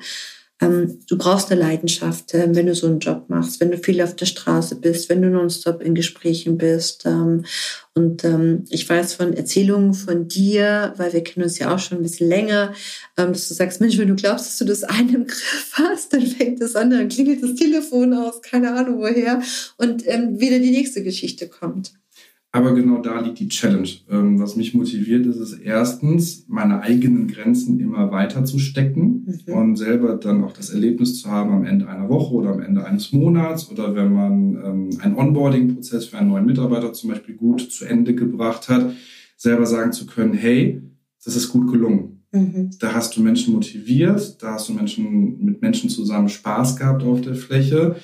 du 0.60 1.16
brauchst 1.16 1.50
eine 1.50 1.60
Leidenschaft, 1.60 2.34
äh, 2.34 2.54
wenn 2.54 2.66
du 2.66 2.74
so 2.74 2.86
einen 2.86 3.00
Job 3.00 3.24
machst, 3.28 3.60
wenn 3.60 3.70
du 3.70 3.78
viel 3.78 4.00
auf 4.02 4.14
der 4.14 4.26
Straße 4.26 4.76
bist, 4.76 5.08
wenn 5.08 5.22
du 5.22 5.30
nonstop 5.30 5.82
in 5.82 5.94
Gesprächen 5.94 6.58
bist. 6.58 7.06
Ähm, 7.06 7.44
und 7.94 8.24
ähm, 8.24 8.64
ich 8.68 8.88
weiß 8.88 9.14
von 9.14 9.32
Erzählungen 9.32 9.94
von 9.94 10.28
dir, 10.28 10.92
weil 10.96 11.12
wir 11.12 11.24
kennen 11.24 11.44
uns 11.44 11.58
ja 11.58 11.74
auch 11.74 11.78
schon 11.78 11.98
ein 11.98 12.02
bisschen 12.02 12.28
länger, 12.28 12.74
ähm, 13.16 13.32
dass 13.32 13.48
du 13.48 13.54
sagst, 13.54 13.80
Mensch, 13.80 13.96
wenn 13.96 14.08
du 14.08 14.16
glaubst, 14.16 14.46
dass 14.46 14.58
du 14.58 14.66
das 14.66 14.84
eine 14.84 15.14
im 15.14 15.26
Griff 15.26 15.72
hast, 15.72 16.12
dann 16.12 16.26
fängt 16.26 16.60
das 16.60 16.76
an, 16.76 16.90
dann 16.90 17.08
klingelt 17.08 17.42
das 17.42 17.54
Telefon 17.54 18.12
aus, 18.12 18.42
keine 18.42 18.74
Ahnung 18.74 18.98
woher, 18.98 19.42
und 19.78 20.06
ähm, 20.06 20.40
wieder 20.40 20.58
die 20.58 20.70
nächste 20.70 21.02
Geschichte 21.02 21.48
kommt. 21.48 21.92
Aber 22.52 22.74
genau 22.74 23.00
da 23.00 23.20
liegt 23.20 23.38
die 23.38 23.48
Challenge. 23.48 23.88
Ähm, 24.10 24.40
was 24.40 24.56
mich 24.56 24.74
motiviert, 24.74 25.24
ist 25.26 25.38
es 25.38 25.52
erstens, 25.52 26.46
meine 26.48 26.80
eigenen 26.80 27.28
Grenzen 27.28 27.78
immer 27.78 28.10
weiter 28.10 28.44
zu 28.44 28.58
stecken 28.58 29.38
mhm. 29.46 29.54
und 29.54 29.76
selber 29.76 30.16
dann 30.16 30.42
auch 30.42 30.52
das 30.52 30.70
Erlebnis 30.70 31.20
zu 31.20 31.30
haben 31.30 31.52
am 31.52 31.64
Ende 31.64 31.88
einer 31.88 32.08
Woche 32.08 32.34
oder 32.34 32.50
am 32.50 32.60
Ende 32.60 32.84
eines 32.84 33.12
Monats 33.12 33.70
oder 33.70 33.94
wenn 33.94 34.12
man 34.12 34.56
ähm, 34.64 34.90
einen 35.00 35.14
Onboarding-Prozess 35.14 36.06
für 36.06 36.18
einen 36.18 36.30
neuen 36.30 36.46
Mitarbeiter 36.46 36.92
zum 36.92 37.10
Beispiel 37.10 37.36
gut 37.36 37.60
zu 37.70 37.84
Ende 37.84 38.16
gebracht 38.16 38.68
hat, 38.68 38.94
selber 39.36 39.66
sagen 39.66 39.92
zu 39.92 40.06
können, 40.06 40.34
hey, 40.34 40.82
das 41.24 41.36
ist 41.36 41.50
gut 41.50 41.70
gelungen. 41.70 42.24
Mhm. 42.32 42.70
Da 42.80 42.94
hast 42.94 43.16
du 43.16 43.22
Menschen 43.22 43.54
motiviert, 43.54 44.42
da 44.42 44.54
hast 44.54 44.68
du 44.68 44.72
Menschen 44.72 45.44
mit 45.44 45.62
Menschen 45.62 45.88
zusammen 45.88 46.28
Spaß 46.28 46.76
gehabt 46.76 47.04
auf 47.04 47.20
der 47.20 47.36
Fläche 47.36 47.94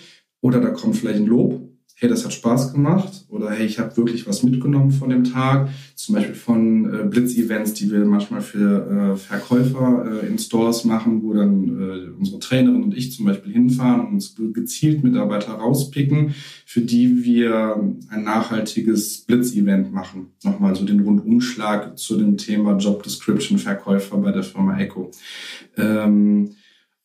oder 0.41 0.61
da 0.61 0.71
kommt 0.71 0.97
vielleicht 0.97 1.21
ein 1.21 1.27
Lob 1.27 1.69
hey, 1.99 2.11
das 2.11 2.27
hat 2.27 2.33
Spaß 2.35 2.75
gemacht 2.75 3.25
oder 3.29 3.51
hey, 3.51 3.65
ich 3.65 3.79
habe 3.79 3.97
wirklich 3.97 4.27
was 4.27 4.43
mitgenommen 4.43 4.91
von 4.91 5.09
dem 5.09 5.25
Tag. 5.25 5.71
Zum 5.95 6.15
Beispiel 6.15 6.35
von 6.35 6.85
äh, 6.95 7.05
Blitz-Events, 7.05 7.73
die 7.73 7.91
wir 7.91 8.05
manchmal 8.05 8.43
für 8.43 9.15
äh, 9.15 9.17
Verkäufer 9.17 10.23
äh, 10.23 10.27
in 10.27 10.39
Stores 10.39 10.85
machen, 10.85 11.23
wo 11.23 11.33
dann 11.33 11.69
äh, 11.69 12.11
unsere 12.19 12.39
Trainerin 12.39 12.83
und 12.83 12.95
ich 12.95 13.13
zum 13.13 13.25
Beispiel 13.25 13.51
hinfahren 13.51 14.03
und 14.03 14.13
uns 14.13 14.37
gezielt 14.53 15.05
Mitarbeiter 15.05 15.53
rauspicken, 15.53 16.35
für 16.67 16.83
die 16.83 17.25
wir 17.25 17.81
ein 18.11 18.25
nachhaltiges 18.25 19.23
Blitz-Event 19.23 19.91
machen. 19.91 20.33
Nochmal 20.45 20.77
so 20.77 20.85
den 20.85 21.01
Rundumschlag 21.01 21.97
zu 21.97 22.19
dem 22.19 22.37
Thema 22.37 22.77
Job 22.77 23.05
Description 23.05 23.57
Verkäufer 23.57 24.19
bei 24.19 24.33
der 24.33 24.43
Firma 24.43 24.79
Echo. 24.79 25.13
Ähm, 25.79 26.51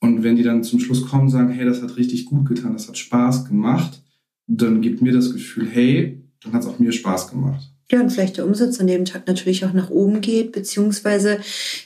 und 0.01 0.24
wenn 0.24 0.36
die 0.36 0.43
dann 0.43 0.65
zum 0.65 0.81
Schluss 0.81 1.05
kommen 1.05 1.29
sagen, 1.29 1.51
hey, 1.51 1.63
das 1.63 1.81
hat 1.81 1.95
richtig 1.95 2.25
gut 2.25 2.45
getan, 2.50 2.74
das 2.74 2.89
hat 2.89 2.98
Spaß 2.98 3.45
gemacht, 3.45 4.01
dann 4.58 4.81
gibt 4.81 5.01
mir 5.01 5.13
das 5.13 5.31
Gefühl, 5.31 5.67
hey, 5.70 6.22
dann 6.43 6.53
hat 6.53 6.63
es 6.63 6.67
auch 6.67 6.79
mir 6.79 6.91
Spaß 6.91 7.29
gemacht. 7.29 7.72
Ja, 7.91 8.00
und 8.00 8.10
vielleicht 8.10 8.38
der 8.38 8.46
Umsatz 8.46 8.79
an 8.79 8.88
dem 8.88 9.03
Tag 9.03 9.27
natürlich 9.27 9.65
auch 9.65 9.74
nach 9.74 9.89
oben 9.89 10.22
geht, 10.22 10.53
beziehungsweise 10.53 11.39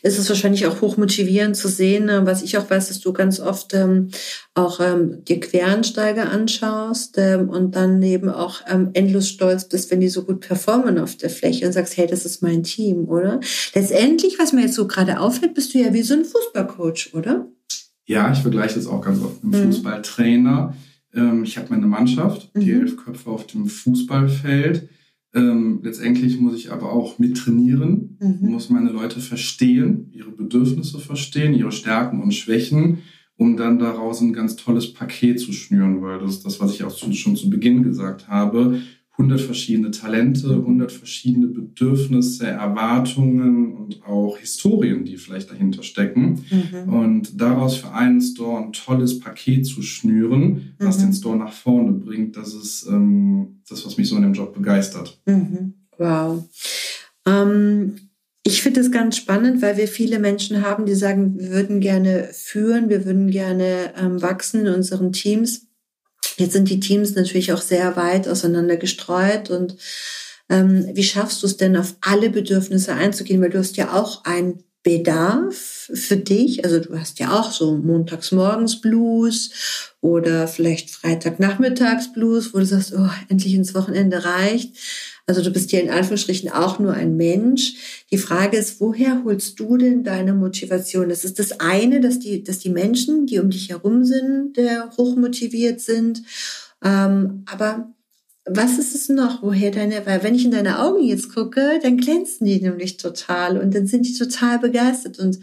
ist 0.04 0.20
es 0.20 0.30
wahrscheinlich 0.30 0.68
auch 0.68 0.82
hoch 0.82 0.98
motivierend 0.98 1.58
zu 1.58 1.68
sehen, 1.68 2.06
ne, 2.06 2.28
was 2.28 2.44
ich 2.44 2.60
auch 2.60 2.70
weiß, 2.70 2.90
dass 2.90 3.00
du 3.00 3.12
ganz 3.12 3.40
oft 3.40 3.74
ähm, 3.74 4.10
auch 4.54 4.80
ähm, 4.80 5.24
dir 5.26 5.40
Querensteiger 5.40 6.30
anschaust 6.30 7.16
ähm, 7.18 7.50
und 7.50 7.76
dann 7.76 8.04
eben 8.04 8.30
auch 8.30 8.62
ähm, 8.68 8.92
endlos 8.94 9.30
stolz 9.30 9.68
bist, 9.68 9.90
wenn 9.90 10.00
die 10.00 10.10
so 10.10 10.24
gut 10.26 10.42
performen 10.42 11.00
auf 11.00 11.18
der 11.18 11.32
Fläche 11.32 11.66
und 11.66 11.74
sagst, 11.74 11.98
hey, 11.98 12.06
das 12.06 12.24
ist 12.24 12.44
mein 12.44 12.62
Team, 12.62 13.10
oder? 13.10 13.40
Letztendlich, 13.74 14.38
was 14.38 14.54
mir 14.54 14.62
jetzt 14.62 14.76
so 14.76 14.86
gerade 14.86 15.20
auffällt, 15.20 15.56
bist 15.56 15.74
du 15.74 15.80
ja 15.80 15.92
wie 15.92 16.04
so 16.04 16.14
ein 16.14 16.26
Fußballcoach, 16.26 17.16
oder? 17.16 17.48
Ja, 18.06 18.32
ich 18.32 18.40
vergleiche 18.40 18.76
das 18.76 18.86
auch 18.86 19.02
ganz 19.02 19.24
oft 19.24 19.44
mit 19.44 19.56
einem 19.56 19.70
mhm. 19.70 19.74
Fußballtrainer 19.74 20.76
ich 21.44 21.58
habe 21.58 21.68
meine 21.70 21.88
Mannschaft, 21.88 22.52
die 22.56 22.74
mhm. 22.74 22.82
elf 22.82 22.98
Köpfe 22.98 23.30
auf 23.30 23.48
dem 23.48 23.68
Fußballfeld. 23.68 24.90
Ähm, 25.34 25.82
letztendlich 25.84 26.40
muss 26.40 26.56
ich 26.56 26.72
aber 26.72 26.94
auch 26.94 27.20
mittrainieren, 27.20 28.18
mhm. 28.22 28.52
muss 28.52 28.70
meine 28.70 28.90
Leute 28.90 29.20
verstehen, 29.20 30.10
ihre 30.12 30.32
Bedürfnisse 30.32 31.00
verstehen, 31.00 31.54
ihre 31.54 31.74
Stärken 31.74 32.22
und 32.22 32.34
Schwächen, 32.34 33.00
um 33.36 33.58
dann 33.58 33.80
daraus 33.80 34.22
ein 34.22 34.32
ganz 34.32 34.56
tolles 34.56 34.94
Paket 34.94 35.42
zu 35.42 35.52
schnüren, 35.52 36.02
weil 36.02 36.20
das 36.20 36.32
ist 36.32 36.46
das, 36.46 36.62
was 36.62 36.74
ich 36.74 36.84
auch 36.84 36.98
schon 36.98 37.36
zu 37.36 37.50
Beginn 37.50 37.84
gesagt 37.84 38.30
habe. 38.30 38.82
100 39.18 39.40
verschiedene 39.40 39.92
Talente, 39.92 40.50
100 40.50 40.92
verschiedene 40.92 41.48
Bedürfnisse, 41.48 42.48
Erwartungen 42.48 43.74
und 43.74 44.04
auch 44.04 44.38
Historien, 44.38 45.06
die 45.06 45.18
vielleicht 45.18 45.50
dahinter 45.52 45.84
stecken. 45.84 46.44
Mhm. 46.50 46.94
Und 46.94 47.42
daraus 47.42 47.78
für 47.78 47.92
einen 47.94 48.22
Store 48.22 48.64
ein 48.64 48.74
tolles 48.74 49.20
Paket 49.20 49.66
zu 49.66 49.82
schnüren, 49.82 50.74
was 50.80 50.98
mhm. 50.98 51.04
den 51.04 51.14
Store 51.14 51.38
nach 51.38 51.54
vorne 51.54 51.94
bringt, 51.94 52.36
das 52.36 52.54
ist 52.54 52.88
ähm, 52.90 53.62
das, 53.70 53.86
was 53.86 53.98
mich 53.98 54.10
so 54.10 54.18
in 54.18 54.24
dem 54.24 54.34
Job 54.34 54.54
begeistert. 54.54 55.20
Mhm. 55.26 55.74
Wow. 55.98 56.44
Ähm, 57.26 57.96
ich 58.44 58.62
finde 58.62 58.82
es 58.82 58.92
ganz 58.92 59.18
spannend, 59.18 59.62
weil 59.62 59.78
wir 59.78 59.88
viele 59.88 60.20
Menschen 60.20 60.62
haben, 60.62 60.86
die 60.86 60.94
sagen, 60.94 61.40
wir 61.40 61.50
würden 61.50 61.80
gerne 61.80 62.30
führen, 62.32 62.90
wir 62.90 63.06
würden 63.06 63.32
gerne 63.32 63.94
ähm, 63.98 64.22
wachsen 64.22 64.68
in 64.68 64.74
unseren 64.74 65.14
Teams. 65.14 65.65
Jetzt 66.38 66.54
sind 66.54 66.70
die 66.70 66.80
Teams 66.80 67.16
natürlich 67.16 67.54
auch 67.54 67.62
sehr 67.62 67.96
weit 67.96 68.28
auseinander 68.28 68.78
gestreut 68.78 69.50
und 69.50 69.78
ähm, 70.50 70.90
wie 70.94 71.04
schaffst 71.04 71.42
du 71.42 71.48
es 71.48 71.58
denn, 71.58 71.76
auf 71.76 71.96
alle 72.02 72.30
Bedürfnisse 72.30 72.94
einzugehen? 72.94 73.42
Weil 73.42 73.50
du 73.50 73.60
hast 73.60 73.78
ja 73.78 73.94
auch 73.94 74.26
einen 74.26 74.64
Bedarf 74.86 75.90
für 75.92 76.18
dich. 76.18 76.64
Also 76.64 76.80
du 76.80 76.98
hast 76.98 77.18
ja 77.18 77.40
auch 77.40 77.52
so 77.52 77.76
montagsmorgens 77.76 78.82
Blues 78.82 79.94
oder 80.00 80.48
vielleicht 80.48 80.92
Freitagnachmittags 80.92 82.14
Blues, 82.14 82.54
wo 82.54 82.60
du 82.60 82.68
sagst, 82.68 82.94
oh, 82.96 83.10
endlich 83.28 83.56
ins 83.56 83.74
Wochenende 83.74 84.24
reicht. 84.24 84.78
Also 85.28 85.42
du 85.42 85.52
bist 85.52 85.72
ja 85.72 85.80
in 85.80 85.90
Anführungsstrichen 85.90 86.52
auch 86.52 86.78
nur 86.78 86.94
ein 86.94 87.18
Mensch. 87.18 88.06
Die 88.12 88.18
Frage 88.18 88.58
ist, 88.58 88.80
woher 88.80 89.24
holst 89.24 89.60
du 89.60 89.78
denn 89.78 90.04
deine 90.04 90.34
Motivation? 90.34 91.10
Das 91.10 91.26
ist 91.26 91.40
das 91.40 91.60
eine, 91.60 92.00
dass 92.00 92.20
die, 92.20 92.44
dass 92.44 92.60
die 92.60 92.70
Menschen, 92.70 93.26
die 93.26 93.40
um 93.40 93.50
dich 93.50 93.70
herum 93.70 94.06
sind, 94.06 94.56
der 94.56 94.92
hochmotiviert 94.98 95.82
sind. 95.82 96.22
Ähm, 96.84 97.44
aber 97.52 97.92
was 98.46 98.78
ist 98.78 98.94
es 98.94 99.10
noch, 99.10 99.42
woher 99.42 99.72
deine, 99.72 100.06
weil 100.06 100.22
wenn 100.22 100.36
ich 100.36 100.46
in 100.46 100.52
deine 100.52 100.80
Augen 100.80 101.04
jetzt 101.04 101.34
gucke, 101.34 101.80
dann 101.82 101.98
glänzen 101.98 102.46
die 102.46 102.62
nämlich 102.62 102.98
total 102.98 103.58
und 103.58 103.74
dann 103.74 103.88
sind 103.88 104.06
die 104.06 104.14
total 104.14 104.60
begeistert. 104.60 105.18
Und 105.18 105.40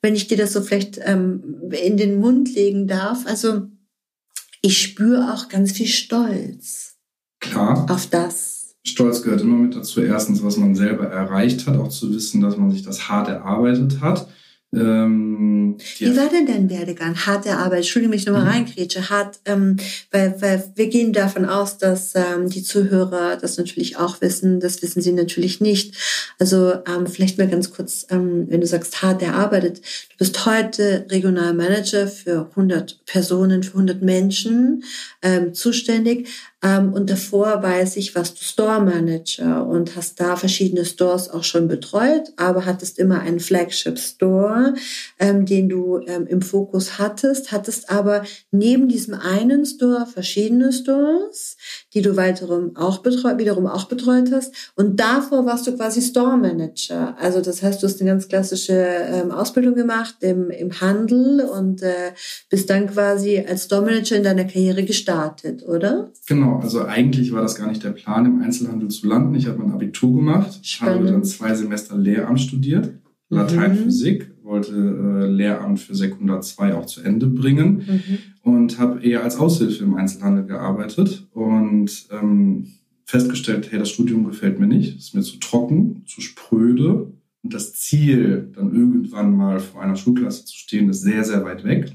wenn 0.00 0.14
ich 0.14 0.28
dir 0.28 0.36
das 0.36 0.52
so 0.52 0.62
vielleicht 0.62 1.00
ähm, 1.02 1.70
in 1.72 1.96
den 1.96 2.20
Mund 2.20 2.54
legen 2.54 2.86
darf, 2.86 3.26
also 3.26 3.62
ich 4.62 4.80
spüre 4.80 5.34
auch 5.34 5.48
ganz 5.48 5.72
viel 5.72 5.88
Stolz. 5.88 6.96
Klar. 7.40 7.90
Auf 7.90 8.06
das. 8.06 8.59
Stolz 8.84 9.22
gehört 9.22 9.42
immer 9.42 9.56
mit 9.56 9.76
dazu. 9.76 10.00
Erstens, 10.00 10.42
was 10.42 10.56
man 10.56 10.74
selber 10.74 11.06
erreicht 11.06 11.66
hat, 11.66 11.76
auch 11.76 11.88
zu 11.88 12.12
wissen, 12.14 12.40
dass 12.40 12.56
man 12.56 12.70
sich 12.70 12.82
das 12.82 13.08
hart 13.08 13.28
erarbeitet 13.28 14.00
hat. 14.00 14.26
Ähm, 14.72 15.78
Wie 15.98 16.16
war 16.16 16.28
denn 16.28 16.46
dein 16.46 16.70
Werdegang? 16.70 17.16
Harte 17.26 17.56
Arbeit, 17.56 17.78
Entschuldigung, 17.78 18.14
mich 18.14 18.26
nochmal 18.26 18.44
mhm. 18.44 18.50
reingrätsche, 18.50 19.10
hart, 19.10 19.40
ähm, 19.44 19.76
weil, 20.12 20.40
weil 20.40 20.72
wir 20.76 20.86
gehen 20.86 21.12
davon 21.12 21.44
aus, 21.44 21.78
dass 21.78 22.14
ähm, 22.14 22.48
die 22.48 22.62
Zuhörer 22.62 23.36
das 23.36 23.58
natürlich 23.58 23.96
auch 23.96 24.20
wissen. 24.20 24.60
Das 24.60 24.80
wissen 24.80 25.02
sie 25.02 25.12
natürlich 25.12 25.60
nicht. 25.60 25.96
Also 26.38 26.74
ähm, 26.86 27.08
vielleicht 27.08 27.36
mal 27.36 27.48
ganz 27.48 27.72
kurz, 27.72 28.06
ähm, 28.10 28.46
wenn 28.48 28.60
du 28.60 28.66
sagst, 28.68 29.02
hart 29.02 29.22
erarbeitet. 29.22 29.78
Du 29.78 30.16
bist 30.18 30.46
heute 30.46 31.04
Regionalmanager 31.10 32.06
für 32.06 32.48
100 32.50 33.04
Personen, 33.06 33.64
für 33.64 33.72
100 33.72 34.02
Menschen 34.02 34.84
ähm, 35.22 35.52
zuständig. 35.52 36.28
Ähm, 36.62 36.92
und 36.92 37.08
davor 37.08 37.62
weiß 37.62 37.96
ich, 37.96 38.14
warst 38.14 38.38
du 38.38 38.44
Store 38.44 38.80
Manager 38.80 39.66
und 39.66 39.96
hast 39.96 40.20
da 40.20 40.36
verschiedene 40.36 40.84
Stores 40.84 41.30
auch 41.30 41.44
schon 41.44 41.68
betreut, 41.68 42.32
aber 42.36 42.66
hattest 42.66 42.98
immer 42.98 43.20
einen 43.20 43.40
Flagship 43.40 43.98
Store, 43.98 44.74
ähm, 45.18 45.46
den 45.46 45.68
du 45.70 46.00
ähm, 46.06 46.26
im 46.26 46.42
Fokus 46.42 46.98
hattest, 46.98 47.50
hattest 47.50 47.90
aber 47.90 48.24
neben 48.50 48.88
diesem 48.88 49.14
einen 49.14 49.64
Store 49.64 50.06
verschiedene 50.06 50.72
Stores, 50.72 51.56
die 51.94 52.02
du 52.02 52.16
weiterum 52.16 52.76
auch 52.76 52.98
betreut, 52.98 53.38
wiederum 53.38 53.66
auch 53.66 53.86
betreut 53.86 54.30
hast. 54.32 54.72
Und 54.76 55.00
davor 55.00 55.46
warst 55.46 55.66
du 55.66 55.76
quasi 55.76 56.00
Store 56.02 56.36
Manager. 56.36 57.16
Also 57.18 57.40
das 57.40 57.62
heißt, 57.62 57.82
du 57.82 57.86
hast 57.86 58.00
eine 58.00 58.10
ganz 58.10 58.28
klassische 58.28 58.72
ähm, 58.74 59.30
Ausbildung 59.30 59.74
gemacht 59.74 60.16
im, 60.20 60.50
im 60.50 60.80
Handel 60.80 61.40
und 61.40 61.82
äh, 61.82 62.12
bist 62.48 62.70
dann 62.70 62.86
quasi 62.86 63.44
als 63.46 63.64
Store 63.64 63.82
Manager 63.82 64.16
in 64.16 64.22
deiner 64.22 64.44
Karriere 64.44 64.84
gestartet, 64.84 65.62
oder? 65.66 66.10
Genau. 66.26 66.60
Also 66.60 66.84
eigentlich 66.84 67.32
war 67.32 67.42
das 67.42 67.56
gar 67.56 67.68
nicht 67.68 67.82
der 67.82 67.90
Plan, 67.90 68.26
im 68.26 68.42
Einzelhandel 68.42 68.88
zu 68.88 69.06
landen. 69.06 69.34
Ich 69.34 69.46
habe 69.46 69.58
mein 69.58 69.72
Abitur 69.72 70.12
gemacht, 70.12 70.64
Spannend. 70.64 71.00
habe 71.00 71.12
dann 71.12 71.24
zwei 71.24 71.54
Semester 71.54 71.96
Lehramt 71.96 72.40
studiert, 72.40 72.90
Latein, 73.28 73.72
mhm. 73.72 73.84
Physik, 73.84 74.30
wollte 74.50 74.72
äh, 74.72 75.26
Lehramt 75.30 75.80
für 75.80 75.94
Sekundar 75.94 76.42
2 76.42 76.74
auch 76.74 76.86
zu 76.86 77.02
Ende 77.02 77.26
bringen 77.26 77.86
mhm. 77.86 78.52
und 78.52 78.78
habe 78.78 79.02
eher 79.02 79.22
als 79.22 79.38
Aushilfe 79.38 79.84
im 79.84 79.94
Einzelhandel 79.94 80.44
gearbeitet 80.44 81.28
und 81.32 82.08
ähm, 82.10 82.66
festgestellt, 83.06 83.68
hey, 83.70 83.78
das 83.78 83.90
Studium 83.90 84.26
gefällt 84.26 84.60
mir 84.60 84.66
nicht, 84.66 84.98
ist 84.98 85.14
mir 85.14 85.22
zu 85.22 85.38
trocken, 85.38 86.02
zu 86.06 86.20
spröde 86.20 87.12
und 87.42 87.54
das 87.54 87.72
Ziel, 87.72 88.50
dann 88.54 88.74
irgendwann 88.74 89.36
mal 89.36 89.60
vor 89.60 89.82
einer 89.82 89.96
Schulklasse 89.96 90.44
zu 90.44 90.56
stehen, 90.56 90.90
ist 90.90 91.02
sehr, 91.02 91.24
sehr 91.24 91.44
weit 91.44 91.64
weg 91.64 91.92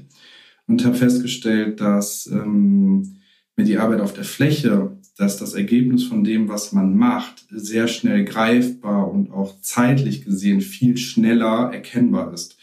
und 0.66 0.84
habe 0.84 0.96
festgestellt, 0.96 1.80
dass 1.80 2.26
ähm, 2.26 3.18
mir 3.54 3.64
die 3.64 3.78
Arbeit 3.78 4.00
auf 4.00 4.12
der 4.12 4.24
Fläche, 4.24 4.96
dass 5.16 5.38
das 5.38 5.54
Ergebnis 5.54 6.04
von 6.04 6.24
dem, 6.24 6.48
was 6.48 6.72
man 6.72 6.96
macht, 6.96 7.46
sehr 7.50 7.88
schnell 7.88 8.24
greifbar 8.24 9.10
und 9.10 9.30
auch 9.30 9.60
zeitlich 9.60 10.24
gesehen 10.24 10.60
viel 10.60 10.96
schneller 10.96 11.70
erkennbar 11.72 12.32
ist. 12.32 12.58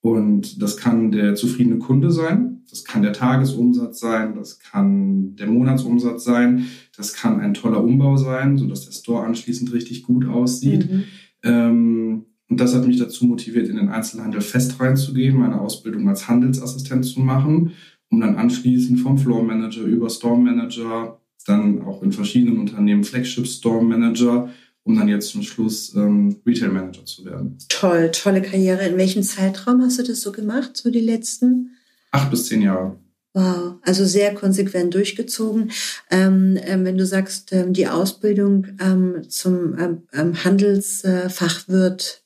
Und 0.00 0.60
das 0.60 0.76
kann 0.76 1.12
der 1.12 1.34
zufriedene 1.34 1.78
Kunde 1.78 2.10
sein, 2.10 2.62
das 2.68 2.84
kann 2.84 3.02
der 3.02 3.14
Tagesumsatz 3.14 4.00
sein, 4.00 4.34
das 4.34 4.58
kann 4.58 5.36
der 5.36 5.46
Monatsumsatz 5.46 6.24
sein, 6.24 6.66
das 6.94 7.14
kann 7.14 7.40
ein 7.40 7.54
toller 7.54 7.82
Umbau 7.82 8.16
sein, 8.16 8.58
sodass 8.58 8.84
der 8.84 8.92
Store 8.92 9.24
anschließend 9.24 9.72
richtig 9.72 10.02
gut 10.02 10.26
aussieht. 10.26 10.90
Mhm. 10.90 11.04
Ähm, 11.42 12.24
und 12.50 12.60
das 12.60 12.74
hat 12.74 12.86
mich 12.86 12.98
dazu 12.98 13.24
motiviert, 13.24 13.68
in 13.68 13.76
den 13.76 13.88
Einzelhandel 13.88 14.42
fest 14.42 14.78
reinzugehen, 14.78 15.38
meine 15.38 15.60
Ausbildung 15.60 16.06
als 16.08 16.28
Handelsassistent 16.28 17.06
zu 17.06 17.20
machen 17.20 17.72
um 18.14 18.20
dann 18.20 18.36
anschließend 18.36 19.00
vom 19.00 19.18
Floor 19.18 19.42
Manager 19.42 19.82
über 19.82 20.08
Store 20.08 20.38
Manager 20.38 21.20
dann 21.44 21.82
auch 21.82 22.02
in 22.02 22.12
verschiedenen 22.12 22.58
Unternehmen 22.58 23.04
Flagship 23.04 23.46
Store 23.46 23.82
Manager, 23.82 24.50
um 24.82 24.96
dann 24.96 25.08
jetzt 25.08 25.28
zum 25.28 25.42
Schluss 25.42 25.94
ähm, 25.94 26.36
Retail 26.46 26.68
Manager 26.68 27.04
zu 27.04 27.24
werden. 27.24 27.56
Toll, 27.68 28.10
tolle 28.12 28.42
Karriere. 28.42 28.86
In 28.86 28.96
welchem 28.96 29.22
Zeitraum 29.22 29.82
hast 29.82 29.98
du 29.98 30.02
das 30.02 30.20
so 30.20 30.32
gemacht, 30.32 30.76
so 30.76 30.90
die 30.90 31.00
letzten? 31.00 31.76
Acht 32.10 32.30
bis 32.30 32.46
zehn 32.46 32.62
Jahre. 32.62 32.98
Wow, 33.36 33.78
also 33.82 34.04
sehr 34.04 34.32
konsequent 34.32 34.94
durchgezogen. 34.94 35.72
Ähm, 36.08 36.56
ähm, 36.62 36.84
wenn 36.84 36.96
du 36.96 37.04
sagst, 37.04 37.52
ähm, 37.52 37.72
die 37.72 37.88
Ausbildung 37.88 38.68
ähm, 38.80 39.28
zum 39.28 39.76
ähm, 39.76 40.02
ähm, 40.12 40.44
Handelsfachwirt, 40.44 42.23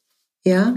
ja, 0.49 0.75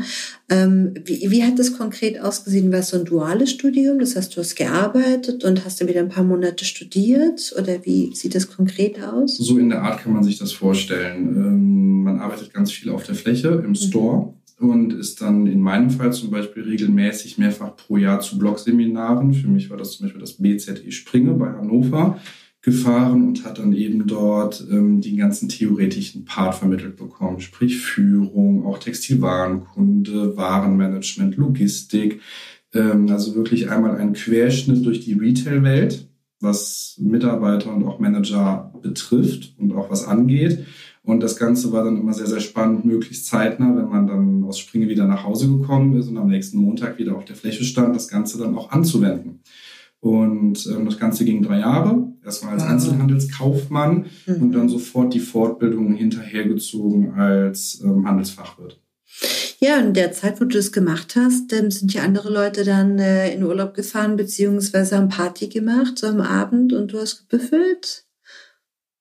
wie, 0.49 1.31
wie 1.31 1.43
hat 1.43 1.57
das 1.57 1.77
konkret 1.77 2.19
ausgesehen? 2.19 2.71
War 2.71 2.79
es 2.79 2.89
so 2.89 2.97
ein 2.97 3.05
duales 3.05 3.51
Studium? 3.51 3.99
Das 3.99 4.15
heißt, 4.15 4.35
du 4.35 4.41
hast 4.41 4.55
gearbeitet 4.55 5.43
und 5.45 5.63
hast 5.63 5.79
dann 5.79 5.87
wieder 5.87 6.01
ein 6.01 6.09
paar 6.09 6.25
Monate 6.25 6.65
studiert? 6.65 7.53
Oder 7.57 7.85
wie 7.85 8.13
sieht 8.13 8.35
das 8.35 8.49
konkret 8.49 9.01
aus? 9.01 9.37
So 9.37 9.57
in 9.57 9.69
der 9.69 9.81
Art 9.81 10.01
kann 10.01 10.13
man 10.13 10.23
sich 10.23 10.37
das 10.37 10.51
vorstellen. 10.51 12.03
man 12.03 12.19
arbeitet 12.19 12.53
ganz 12.53 12.71
viel 12.71 12.89
auf 12.89 13.03
der 13.03 13.15
Fläche 13.15 13.47
im 13.63 13.69
mhm. 13.69 13.75
Store 13.75 14.33
und 14.59 14.93
ist 14.93 15.21
dann 15.21 15.47
in 15.47 15.59
meinem 15.59 15.89
Fall 15.89 16.13
zum 16.13 16.29
Beispiel 16.29 16.63
regelmäßig 16.63 17.37
mehrfach 17.37 17.75
pro 17.75 17.97
Jahr 17.97 18.19
zu 18.19 18.37
Blogseminaren. 18.37 19.33
Für 19.33 19.47
mich 19.47 19.69
war 19.69 19.77
das 19.77 19.93
zum 19.93 20.05
Beispiel 20.05 20.21
das 20.21 20.33
BZE 20.33 20.91
Springe 20.91 21.33
bei 21.33 21.47
Hannover 21.47 22.19
gefahren 22.61 23.27
und 23.27 23.43
hat 23.43 23.57
dann 23.57 23.73
eben 23.73 24.05
dort 24.05 24.65
ähm, 24.69 25.01
den 25.01 25.17
ganzen 25.17 25.49
theoretischen 25.49 26.25
Part 26.25 26.55
vermittelt 26.55 26.95
bekommen, 26.95 27.39
sprich 27.39 27.79
Führung, 27.79 28.65
auch 28.65 28.77
Textilwarenkunde, 28.77 30.37
Warenmanagement, 30.37 31.37
Logistik. 31.37 32.21
Ähm, 32.73 33.09
also 33.09 33.35
wirklich 33.35 33.69
einmal 33.69 33.97
ein 33.97 34.13
Querschnitt 34.13 34.85
durch 34.85 34.99
die 34.99 35.13
Retail-Welt, 35.13 36.07
was 36.39 36.97
Mitarbeiter 36.99 37.73
und 37.73 37.83
auch 37.85 37.99
Manager 37.99 38.71
betrifft 38.81 39.55
und 39.57 39.73
auch 39.73 39.89
was 39.89 40.05
angeht. 40.05 40.65
Und 41.03 41.23
das 41.23 41.37
Ganze 41.37 41.71
war 41.71 41.83
dann 41.83 41.97
immer 41.97 42.13
sehr, 42.13 42.27
sehr 42.27 42.41
spannend, 42.41 42.85
möglichst 42.85 43.25
zeitnah, 43.25 43.75
wenn 43.75 43.89
man 43.89 44.05
dann 44.05 44.43
aus 44.43 44.59
Springe 44.59 44.87
wieder 44.87 45.07
nach 45.07 45.23
Hause 45.23 45.47
gekommen 45.47 45.95
ist 45.95 46.09
und 46.09 46.17
am 46.17 46.29
nächsten 46.29 46.59
Montag 46.59 46.99
wieder 46.99 47.15
auf 47.15 47.25
der 47.25 47.35
Fläche 47.35 47.63
stand, 47.63 47.95
das 47.95 48.07
Ganze 48.07 48.37
dann 48.37 48.55
auch 48.55 48.69
anzuwenden. 48.69 49.39
Und 50.01 50.67
ähm, 50.67 50.85
das 50.85 50.97
Ganze 50.97 51.23
ging 51.25 51.43
drei 51.43 51.59
Jahre, 51.59 52.11
erstmal 52.25 52.55
als 52.55 52.63
Einzelhandelskaufmann 52.63 54.07
mhm. 54.25 54.41
und 54.41 54.51
dann 54.51 54.67
sofort 54.67 55.13
die 55.13 55.19
Fortbildung 55.19 55.93
hinterhergezogen 55.93 57.13
als 57.13 57.81
ähm, 57.83 58.07
Handelsfachwirt. 58.07 58.81
Ja, 59.59 59.77
in 59.77 59.93
der 59.93 60.11
Zeit, 60.11 60.41
wo 60.41 60.45
du 60.45 60.57
das 60.57 60.71
gemacht 60.71 61.15
hast, 61.15 61.53
ähm, 61.53 61.69
sind 61.69 61.93
ja 61.93 62.01
andere 62.01 62.33
Leute 62.33 62.63
dann 62.63 62.97
äh, 62.97 63.31
in 63.31 63.43
Urlaub 63.43 63.75
gefahren, 63.75 64.15
beziehungsweise 64.15 64.97
haben 64.97 65.09
Party 65.09 65.49
gemacht, 65.49 65.99
so 65.99 66.07
am 66.07 66.19
Abend 66.19 66.73
und 66.73 66.93
du 66.93 66.99
hast 66.99 67.29
gebüffelt? 67.29 68.05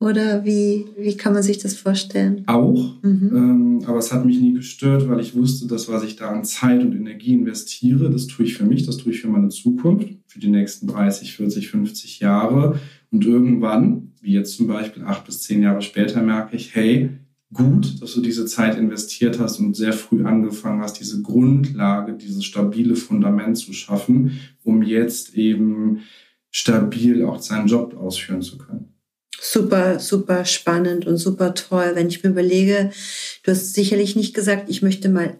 Oder 0.02 0.46
wie, 0.46 0.86
wie 0.96 1.14
kann 1.14 1.34
man 1.34 1.42
sich 1.42 1.58
das 1.58 1.74
vorstellen? 1.74 2.44
Auch, 2.46 2.94
mhm. 3.02 3.30
ähm, 3.34 3.82
aber 3.84 3.98
es 3.98 4.10
hat 4.10 4.24
mich 4.24 4.40
nie 4.40 4.54
gestört, 4.54 5.06
weil 5.10 5.20
ich 5.20 5.36
wusste, 5.36 5.66
dass 5.66 5.90
was 5.90 6.02
ich 6.04 6.16
da 6.16 6.30
an 6.30 6.42
Zeit 6.42 6.80
und 6.80 6.96
Energie 6.96 7.34
investiere, 7.34 8.08
das 8.08 8.26
tue 8.26 8.46
ich 8.46 8.54
für 8.54 8.64
mich, 8.64 8.86
das 8.86 8.96
tue 8.96 9.12
ich 9.12 9.20
für 9.20 9.28
meine 9.28 9.50
Zukunft, 9.50 10.08
für 10.26 10.40
die 10.40 10.48
nächsten 10.48 10.86
30, 10.86 11.36
40, 11.36 11.68
50 11.68 12.20
Jahre. 12.20 12.80
Und 13.10 13.26
irgendwann, 13.26 14.12
wie 14.22 14.32
jetzt 14.32 14.56
zum 14.56 14.68
Beispiel 14.68 15.04
acht 15.04 15.26
bis 15.26 15.42
zehn 15.42 15.62
Jahre 15.62 15.82
später, 15.82 16.22
merke 16.22 16.56
ich, 16.56 16.74
hey, 16.74 17.10
gut, 17.52 18.00
dass 18.00 18.14
du 18.14 18.22
diese 18.22 18.46
Zeit 18.46 18.78
investiert 18.78 19.38
hast 19.38 19.60
und 19.60 19.76
sehr 19.76 19.92
früh 19.92 20.24
angefangen 20.24 20.80
hast, 20.80 20.98
diese 20.98 21.20
Grundlage, 21.20 22.14
dieses 22.14 22.46
stabile 22.46 22.96
Fundament 22.96 23.58
zu 23.58 23.74
schaffen, 23.74 24.40
um 24.64 24.82
jetzt 24.82 25.34
eben 25.34 25.98
stabil 26.50 27.22
auch 27.22 27.42
seinen 27.42 27.66
Job 27.66 27.94
ausführen 27.98 28.40
zu 28.40 28.56
können 28.56 28.89
super, 29.40 29.98
super 29.98 30.44
spannend 30.44 31.06
und 31.06 31.16
super 31.16 31.54
toll. 31.54 31.92
Wenn 31.94 32.08
ich 32.08 32.22
mir 32.22 32.30
überlege, 32.30 32.90
du 33.42 33.50
hast 33.50 33.74
sicherlich 33.74 34.14
nicht 34.14 34.34
gesagt, 34.34 34.68
ich 34.68 34.82
möchte 34.82 35.08
mal 35.08 35.38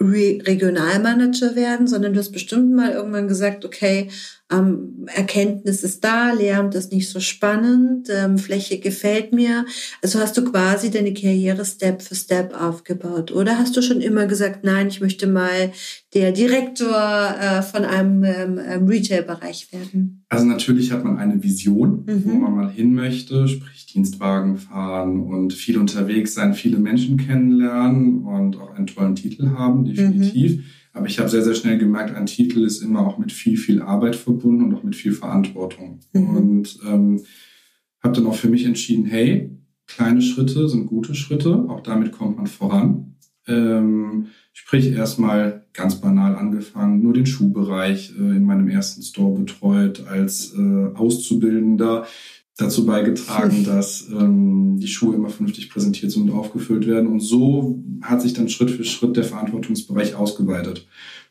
Re 0.00 0.40
Regionalmanager 0.42 1.54
werden, 1.54 1.86
sondern 1.86 2.14
du 2.14 2.18
hast 2.18 2.32
bestimmt 2.32 2.72
mal 2.72 2.92
irgendwann 2.92 3.28
gesagt, 3.28 3.64
okay, 3.64 4.10
ähm, 4.54 5.06
Erkenntnis 5.06 5.82
ist 5.82 6.04
da, 6.04 6.32
Lehramt 6.32 6.74
ist 6.74 6.92
nicht 6.92 7.08
so 7.08 7.20
spannend, 7.20 8.08
ähm, 8.10 8.38
Fläche 8.38 8.78
gefällt 8.78 9.32
mir. 9.32 9.66
Also 10.02 10.20
hast 10.20 10.36
du 10.36 10.44
quasi 10.44 10.90
deine 10.90 11.12
Karriere 11.14 11.64
Step 11.64 12.02
für 12.02 12.14
Step 12.14 12.54
aufgebaut. 12.58 13.32
Oder 13.32 13.58
hast 13.58 13.76
du 13.76 13.82
schon 13.82 14.00
immer 14.00 14.26
gesagt, 14.26 14.64
nein, 14.64 14.88
ich 14.88 15.00
möchte 15.00 15.26
mal 15.26 15.72
der 16.14 16.32
Direktor 16.32 17.34
äh, 17.40 17.62
von 17.62 17.84
einem 17.84 18.24
ähm, 18.24 18.60
ähm 18.64 18.86
Retail-Bereich 18.86 19.72
werden? 19.72 20.24
Also 20.28 20.46
natürlich 20.46 20.92
hat 20.92 21.04
man 21.04 21.18
eine 21.18 21.42
Vision, 21.42 22.04
mhm. 22.06 22.22
wo 22.24 22.34
man 22.34 22.54
mal 22.54 22.70
hin 22.70 22.94
möchte, 22.94 23.46
sprich 23.48 23.86
Dienstwagen 23.86 24.56
fahren 24.56 25.20
und 25.20 25.52
viel 25.52 25.78
unterwegs 25.78 26.34
sein, 26.34 26.54
viele 26.54 26.78
Menschen 26.78 27.16
kennenlernen 27.16 28.24
und 28.24 28.56
auch 28.56 28.74
einen 28.74 28.86
tollen 28.86 29.14
Titel 29.14 29.50
haben, 29.50 29.84
definitiv. 29.84 30.56
Mhm. 30.56 30.64
Aber 30.94 31.06
ich 31.06 31.18
habe 31.18 31.28
sehr, 31.28 31.42
sehr 31.42 31.56
schnell 31.56 31.76
gemerkt, 31.76 32.14
ein 32.14 32.26
Titel 32.26 32.64
ist 32.64 32.80
immer 32.80 33.06
auch 33.06 33.18
mit 33.18 33.32
viel, 33.32 33.56
viel 33.56 33.82
Arbeit 33.82 34.14
verbunden 34.14 34.64
und 34.64 34.74
auch 34.74 34.84
mit 34.84 34.94
viel 34.94 35.12
Verantwortung. 35.12 36.00
Mhm. 36.12 36.36
Und 36.36 36.78
ähm, 36.86 37.20
habe 38.00 38.14
dann 38.14 38.26
auch 38.26 38.36
für 38.36 38.48
mich 38.48 38.64
entschieden, 38.64 39.04
hey, 39.04 39.50
kleine 39.86 40.22
Schritte 40.22 40.68
sind 40.68 40.86
gute 40.86 41.14
Schritte, 41.16 41.66
auch 41.68 41.80
damit 41.80 42.12
kommt 42.12 42.36
man 42.36 42.46
voran. 42.46 43.16
Ähm, 43.46 44.28
sprich 44.52 44.92
erstmal 44.92 45.66
ganz 45.72 46.00
banal 46.00 46.36
angefangen, 46.36 47.02
nur 47.02 47.12
den 47.12 47.26
Schuhbereich 47.26 48.14
äh, 48.16 48.36
in 48.36 48.44
meinem 48.44 48.68
ersten 48.68 49.02
Store 49.02 49.38
betreut 49.38 50.06
als 50.06 50.54
äh, 50.56 50.86
Auszubildender 50.94 52.06
dazu 52.56 52.86
beigetragen, 52.86 53.64
dass 53.66 54.08
ähm, 54.10 54.78
die 54.78 54.88
Schuhe 54.88 55.14
immer 55.14 55.28
vernünftig 55.28 55.70
präsentiert 55.70 56.12
sind 56.12 56.30
und 56.30 56.36
aufgefüllt 56.36 56.86
werden. 56.86 57.08
Und 57.08 57.20
so 57.20 57.82
hat 58.02 58.22
sich 58.22 58.32
dann 58.32 58.48
Schritt 58.48 58.70
für 58.70 58.84
Schritt 58.84 59.16
der 59.16 59.24
Verantwortungsbereich 59.24 60.14
ausgeweitet. 60.14 60.86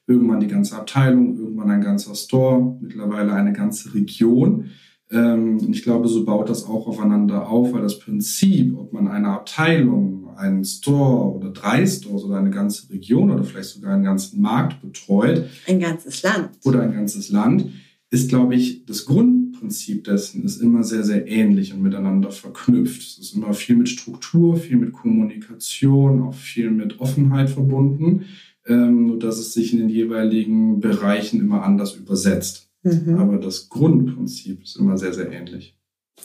Irgendwann 0.05 0.41
die 0.41 0.47
ganze 0.47 0.75
Abteilung, 0.75 1.37
irgendwann 1.37 1.71
ein 1.71 1.81
ganzer 1.81 2.13
Store, 2.15 2.77
mittlerweile 2.81 3.33
eine 3.33 3.53
ganze 3.53 3.93
Region. 3.93 4.71
Ähm, 5.11 5.59
und 5.59 5.73
ich 5.75 5.83
glaube, 5.83 6.07
so 6.09 6.25
baut 6.25 6.49
das 6.49 6.65
auch 6.65 6.87
aufeinander 6.87 7.47
auf, 7.47 7.71
weil 7.71 7.81
das 7.81 7.99
Prinzip, 7.99 8.77
ob 8.77 8.91
man 8.91 9.07
eine 9.07 9.29
Abteilung, 9.29 10.23
einen 10.35 10.65
Store 10.65 11.35
oder 11.35 11.51
drei 11.51 11.85
Stores 11.85 12.23
oder 12.23 12.37
eine 12.37 12.49
ganze 12.49 12.89
Region 12.89 13.31
oder 13.31 13.43
vielleicht 13.43 13.69
sogar 13.69 13.93
einen 13.93 14.03
ganzen 14.03 14.41
Markt 14.41 14.81
betreut. 14.81 15.45
Ein 15.67 15.79
ganzes 15.79 16.23
Land. 16.23 16.49
Oder 16.65 16.81
ein 16.81 16.93
ganzes 16.93 17.29
Land, 17.29 17.67
ist, 18.09 18.29
glaube 18.29 18.55
ich, 18.55 18.85
das 18.85 19.05
Grund 19.05 19.42
Grundprinzip 19.63 20.03
dessen 20.03 20.43
ist 20.43 20.61
immer 20.61 20.83
sehr, 20.83 21.03
sehr 21.03 21.27
ähnlich 21.27 21.73
und 21.73 21.81
miteinander 21.81 22.31
verknüpft. 22.31 23.01
Es 23.01 23.17
ist 23.17 23.35
immer 23.35 23.53
viel 23.53 23.77
mit 23.77 23.87
Struktur, 23.87 24.57
viel 24.57 24.75
mit 24.75 24.91
Kommunikation, 24.91 26.21
auch 26.21 26.33
viel 26.33 26.69
mit 26.69 26.99
Offenheit 26.99 27.49
verbunden, 27.49 28.25
ähm, 28.67 29.07
nur 29.07 29.19
dass 29.19 29.39
es 29.39 29.53
sich 29.53 29.71
in 29.71 29.79
den 29.79 29.89
jeweiligen 29.89 30.81
Bereichen 30.81 31.39
immer 31.39 31.63
anders 31.63 31.95
übersetzt. 31.95 32.67
Mhm. 32.83 33.15
Aber 33.17 33.37
das 33.37 33.69
Grundprinzip 33.69 34.63
ist 34.63 34.75
immer 34.75 34.97
sehr, 34.97 35.13
sehr 35.13 35.31
ähnlich. 35.31 35.75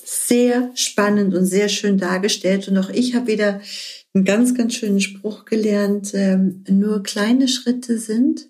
Sehr 0.05 0.73
spannend 0.75 1.35
und 1.35 1.47
sehr 1.47 1.69
schön 1.69 1.97
dargestellt. 1.97 2.67
Und 2.69 2.77
auch 2.79 2.91
ich 2.91 3.15
habe 3.15 3.29
wieder 3.29 3.61
einen 4.15 4.25
ganz, 4.25 4.55
ganz 4.55 4.75
schönen 4.75 5.01
Spruch 5.01 5.45
gelernt. 5.45 6.11
Ähm, 6.15 6.65
nur 6.69 7.05
kleine 7.05 7.47
Schritte 7.47 7.99
sind 7.99 8.49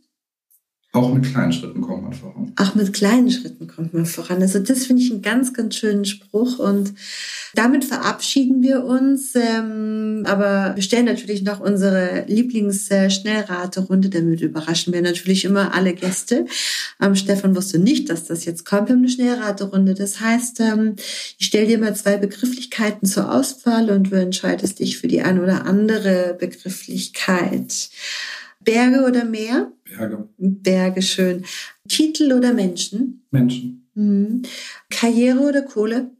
auch 0.93 1.13
mit 1.13 1.31
kleinen 1.31 1.53
Schritten 1.53 1.83
kommt 1.83 2.03
man 2.03 2.15
voran. 2.15 2.53
Auch 2.57 2.75
mit 2.75 2.95
kleinen 2.95 3.31
Schritten 3.31 3.69
kommt 3.69 3.93
man 3.93 4.07
voran. 4.07 4.41
Also 4.41 4.59
das 4.59 4.87
finde 4.87 5.03
ich 5.03 5.11
einen 5.11 5.21
ganz, 5.21 5.53
ganz 5.53 5.77
schönen 5.77 6.07
Spruch. 6.07 6.59
Und 6.59 6.95
damit 7.55 7.85
verabschieden 7.85 8.63
wir 8.63 8.85
uns. 8.85 9.35
Ähm, 9.35 10.23
aber 10.27 10.75
wir 10.75 10.83
stellen 10.83 11.05
natürlich 11.05 11.43
noch 11.43 11.61
unsere 11.61 12.25
Lieblings-Schnellraterunde. 12.27 14.09
Damit 14.09 14.41
überraschen 14.41 14.95
wir 14.95 15.03
natürlich 15.03 15.45
immer 15.45 15.75
alle 15.75 15.93
Gäste. 15.93 16.47
Ähm, 17.03 17.15
Stefan 17.17 17.55
wusste 17.55 17.79
nicht, 17.79 18.09
dass 18.09 18.25
das 18.25 18.47
jetzt 18.47 18.65
kommt. 18.65 18.89
Wir 18.89 18.95
haben 18.95 19.03
eine 19.03 19.11
Schnellraterunde. 19.11 19.93
Das 19.93 20.21
heißt, 20.21 20.61
ähm, 20.61 20.97
ich 21.39 21.47
stelle 21.49 21.67
dir 21.67 21.79
mal 21.79 21.95
zwei 21.95 22.17
Begrifflichkeiten 22.17 23.07
zur 23.07 23.31
Auswahl 23.31 23.91
und 23.91 24.11
du 24.11 24.17
entscheidest 24.17 24.79
dich 24.79 24.97
für 24.97 25.09
die 25.09 25.21
eine 25.21 25.43
oder 25.43 25.67
andere 25.67 26.35
Begrifflichkeit. 26.41 27.91
Berge 28.61 29.05
oder 29.07 29.25
Meer? 29.25 29.71
Berge. 29.97 30.29
Berge, 30.39 31.03
schön. 31.03 31.45
Titel 31.89 32.33
oder 32.33 32.53
Menschen? 32.53 33.27
Menschen. 33.31 33.89
Mhm. 33.95 34.43
Karriere 34.91 35.41
oder 35.41 35.63
Kohle? 35.63 36.11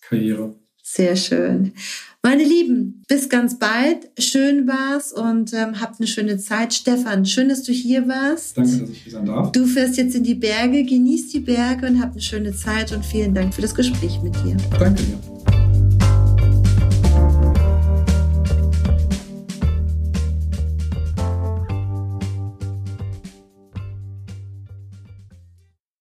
Karriere. 0.00 0.54
Sehr 0.82 1.14
schön. 1.14 1.72
Meine 2.22 2.44
Lieben, 2.44 3.02
bis 3.08 3.28
ganz 3.28 3.58
bald. 3.58 4.10
Schön 4.18 4.66
war's 4.66 5.12
und 5.12 5.54
ähm, 5.54 5.80
habt 5.80 6.00
eine 6.00 6.06
schöne 6.06 6.36
Zeit. 6.36 6.74
Stefan, 6.74 7.24
schön, 7.24 7.48
dass 7.48 7.62
du 7.62 7.72
hier 7.72 8.06
warst. 8.08 8.58
Danke, 8.58 8.78
dass 8.78 8.90
ich 8.90 9.02
hier 9.02 9.12
sein 9.12 9.26
darf. 9.26 9.52
Du 9.52 9.66
fährst 9.66 9.96
jetzt 9.96 10.14
in 10.14 10.24
die 10.24 10.34
Berge, 10.34 10.84
genießt 10.84 11.32
die 11.32 11.40
Berge 11.40 11.86
und 11.86 12.02
habt 12.02 12.12
eine 12.12 12.22
schöne 12.22 12.54
Zeit 12.54 12.92
und 12.92 13.06
vielen 13.06 13.34
Dank 13.34 13.54
für 13.54 13.62
das 13.62 13.74
Gespräch 13.74 14.20
mit 14.22 14.34
dir. 14.44 14.56
Danke 14.78 15.02
dir. 15.02 15.18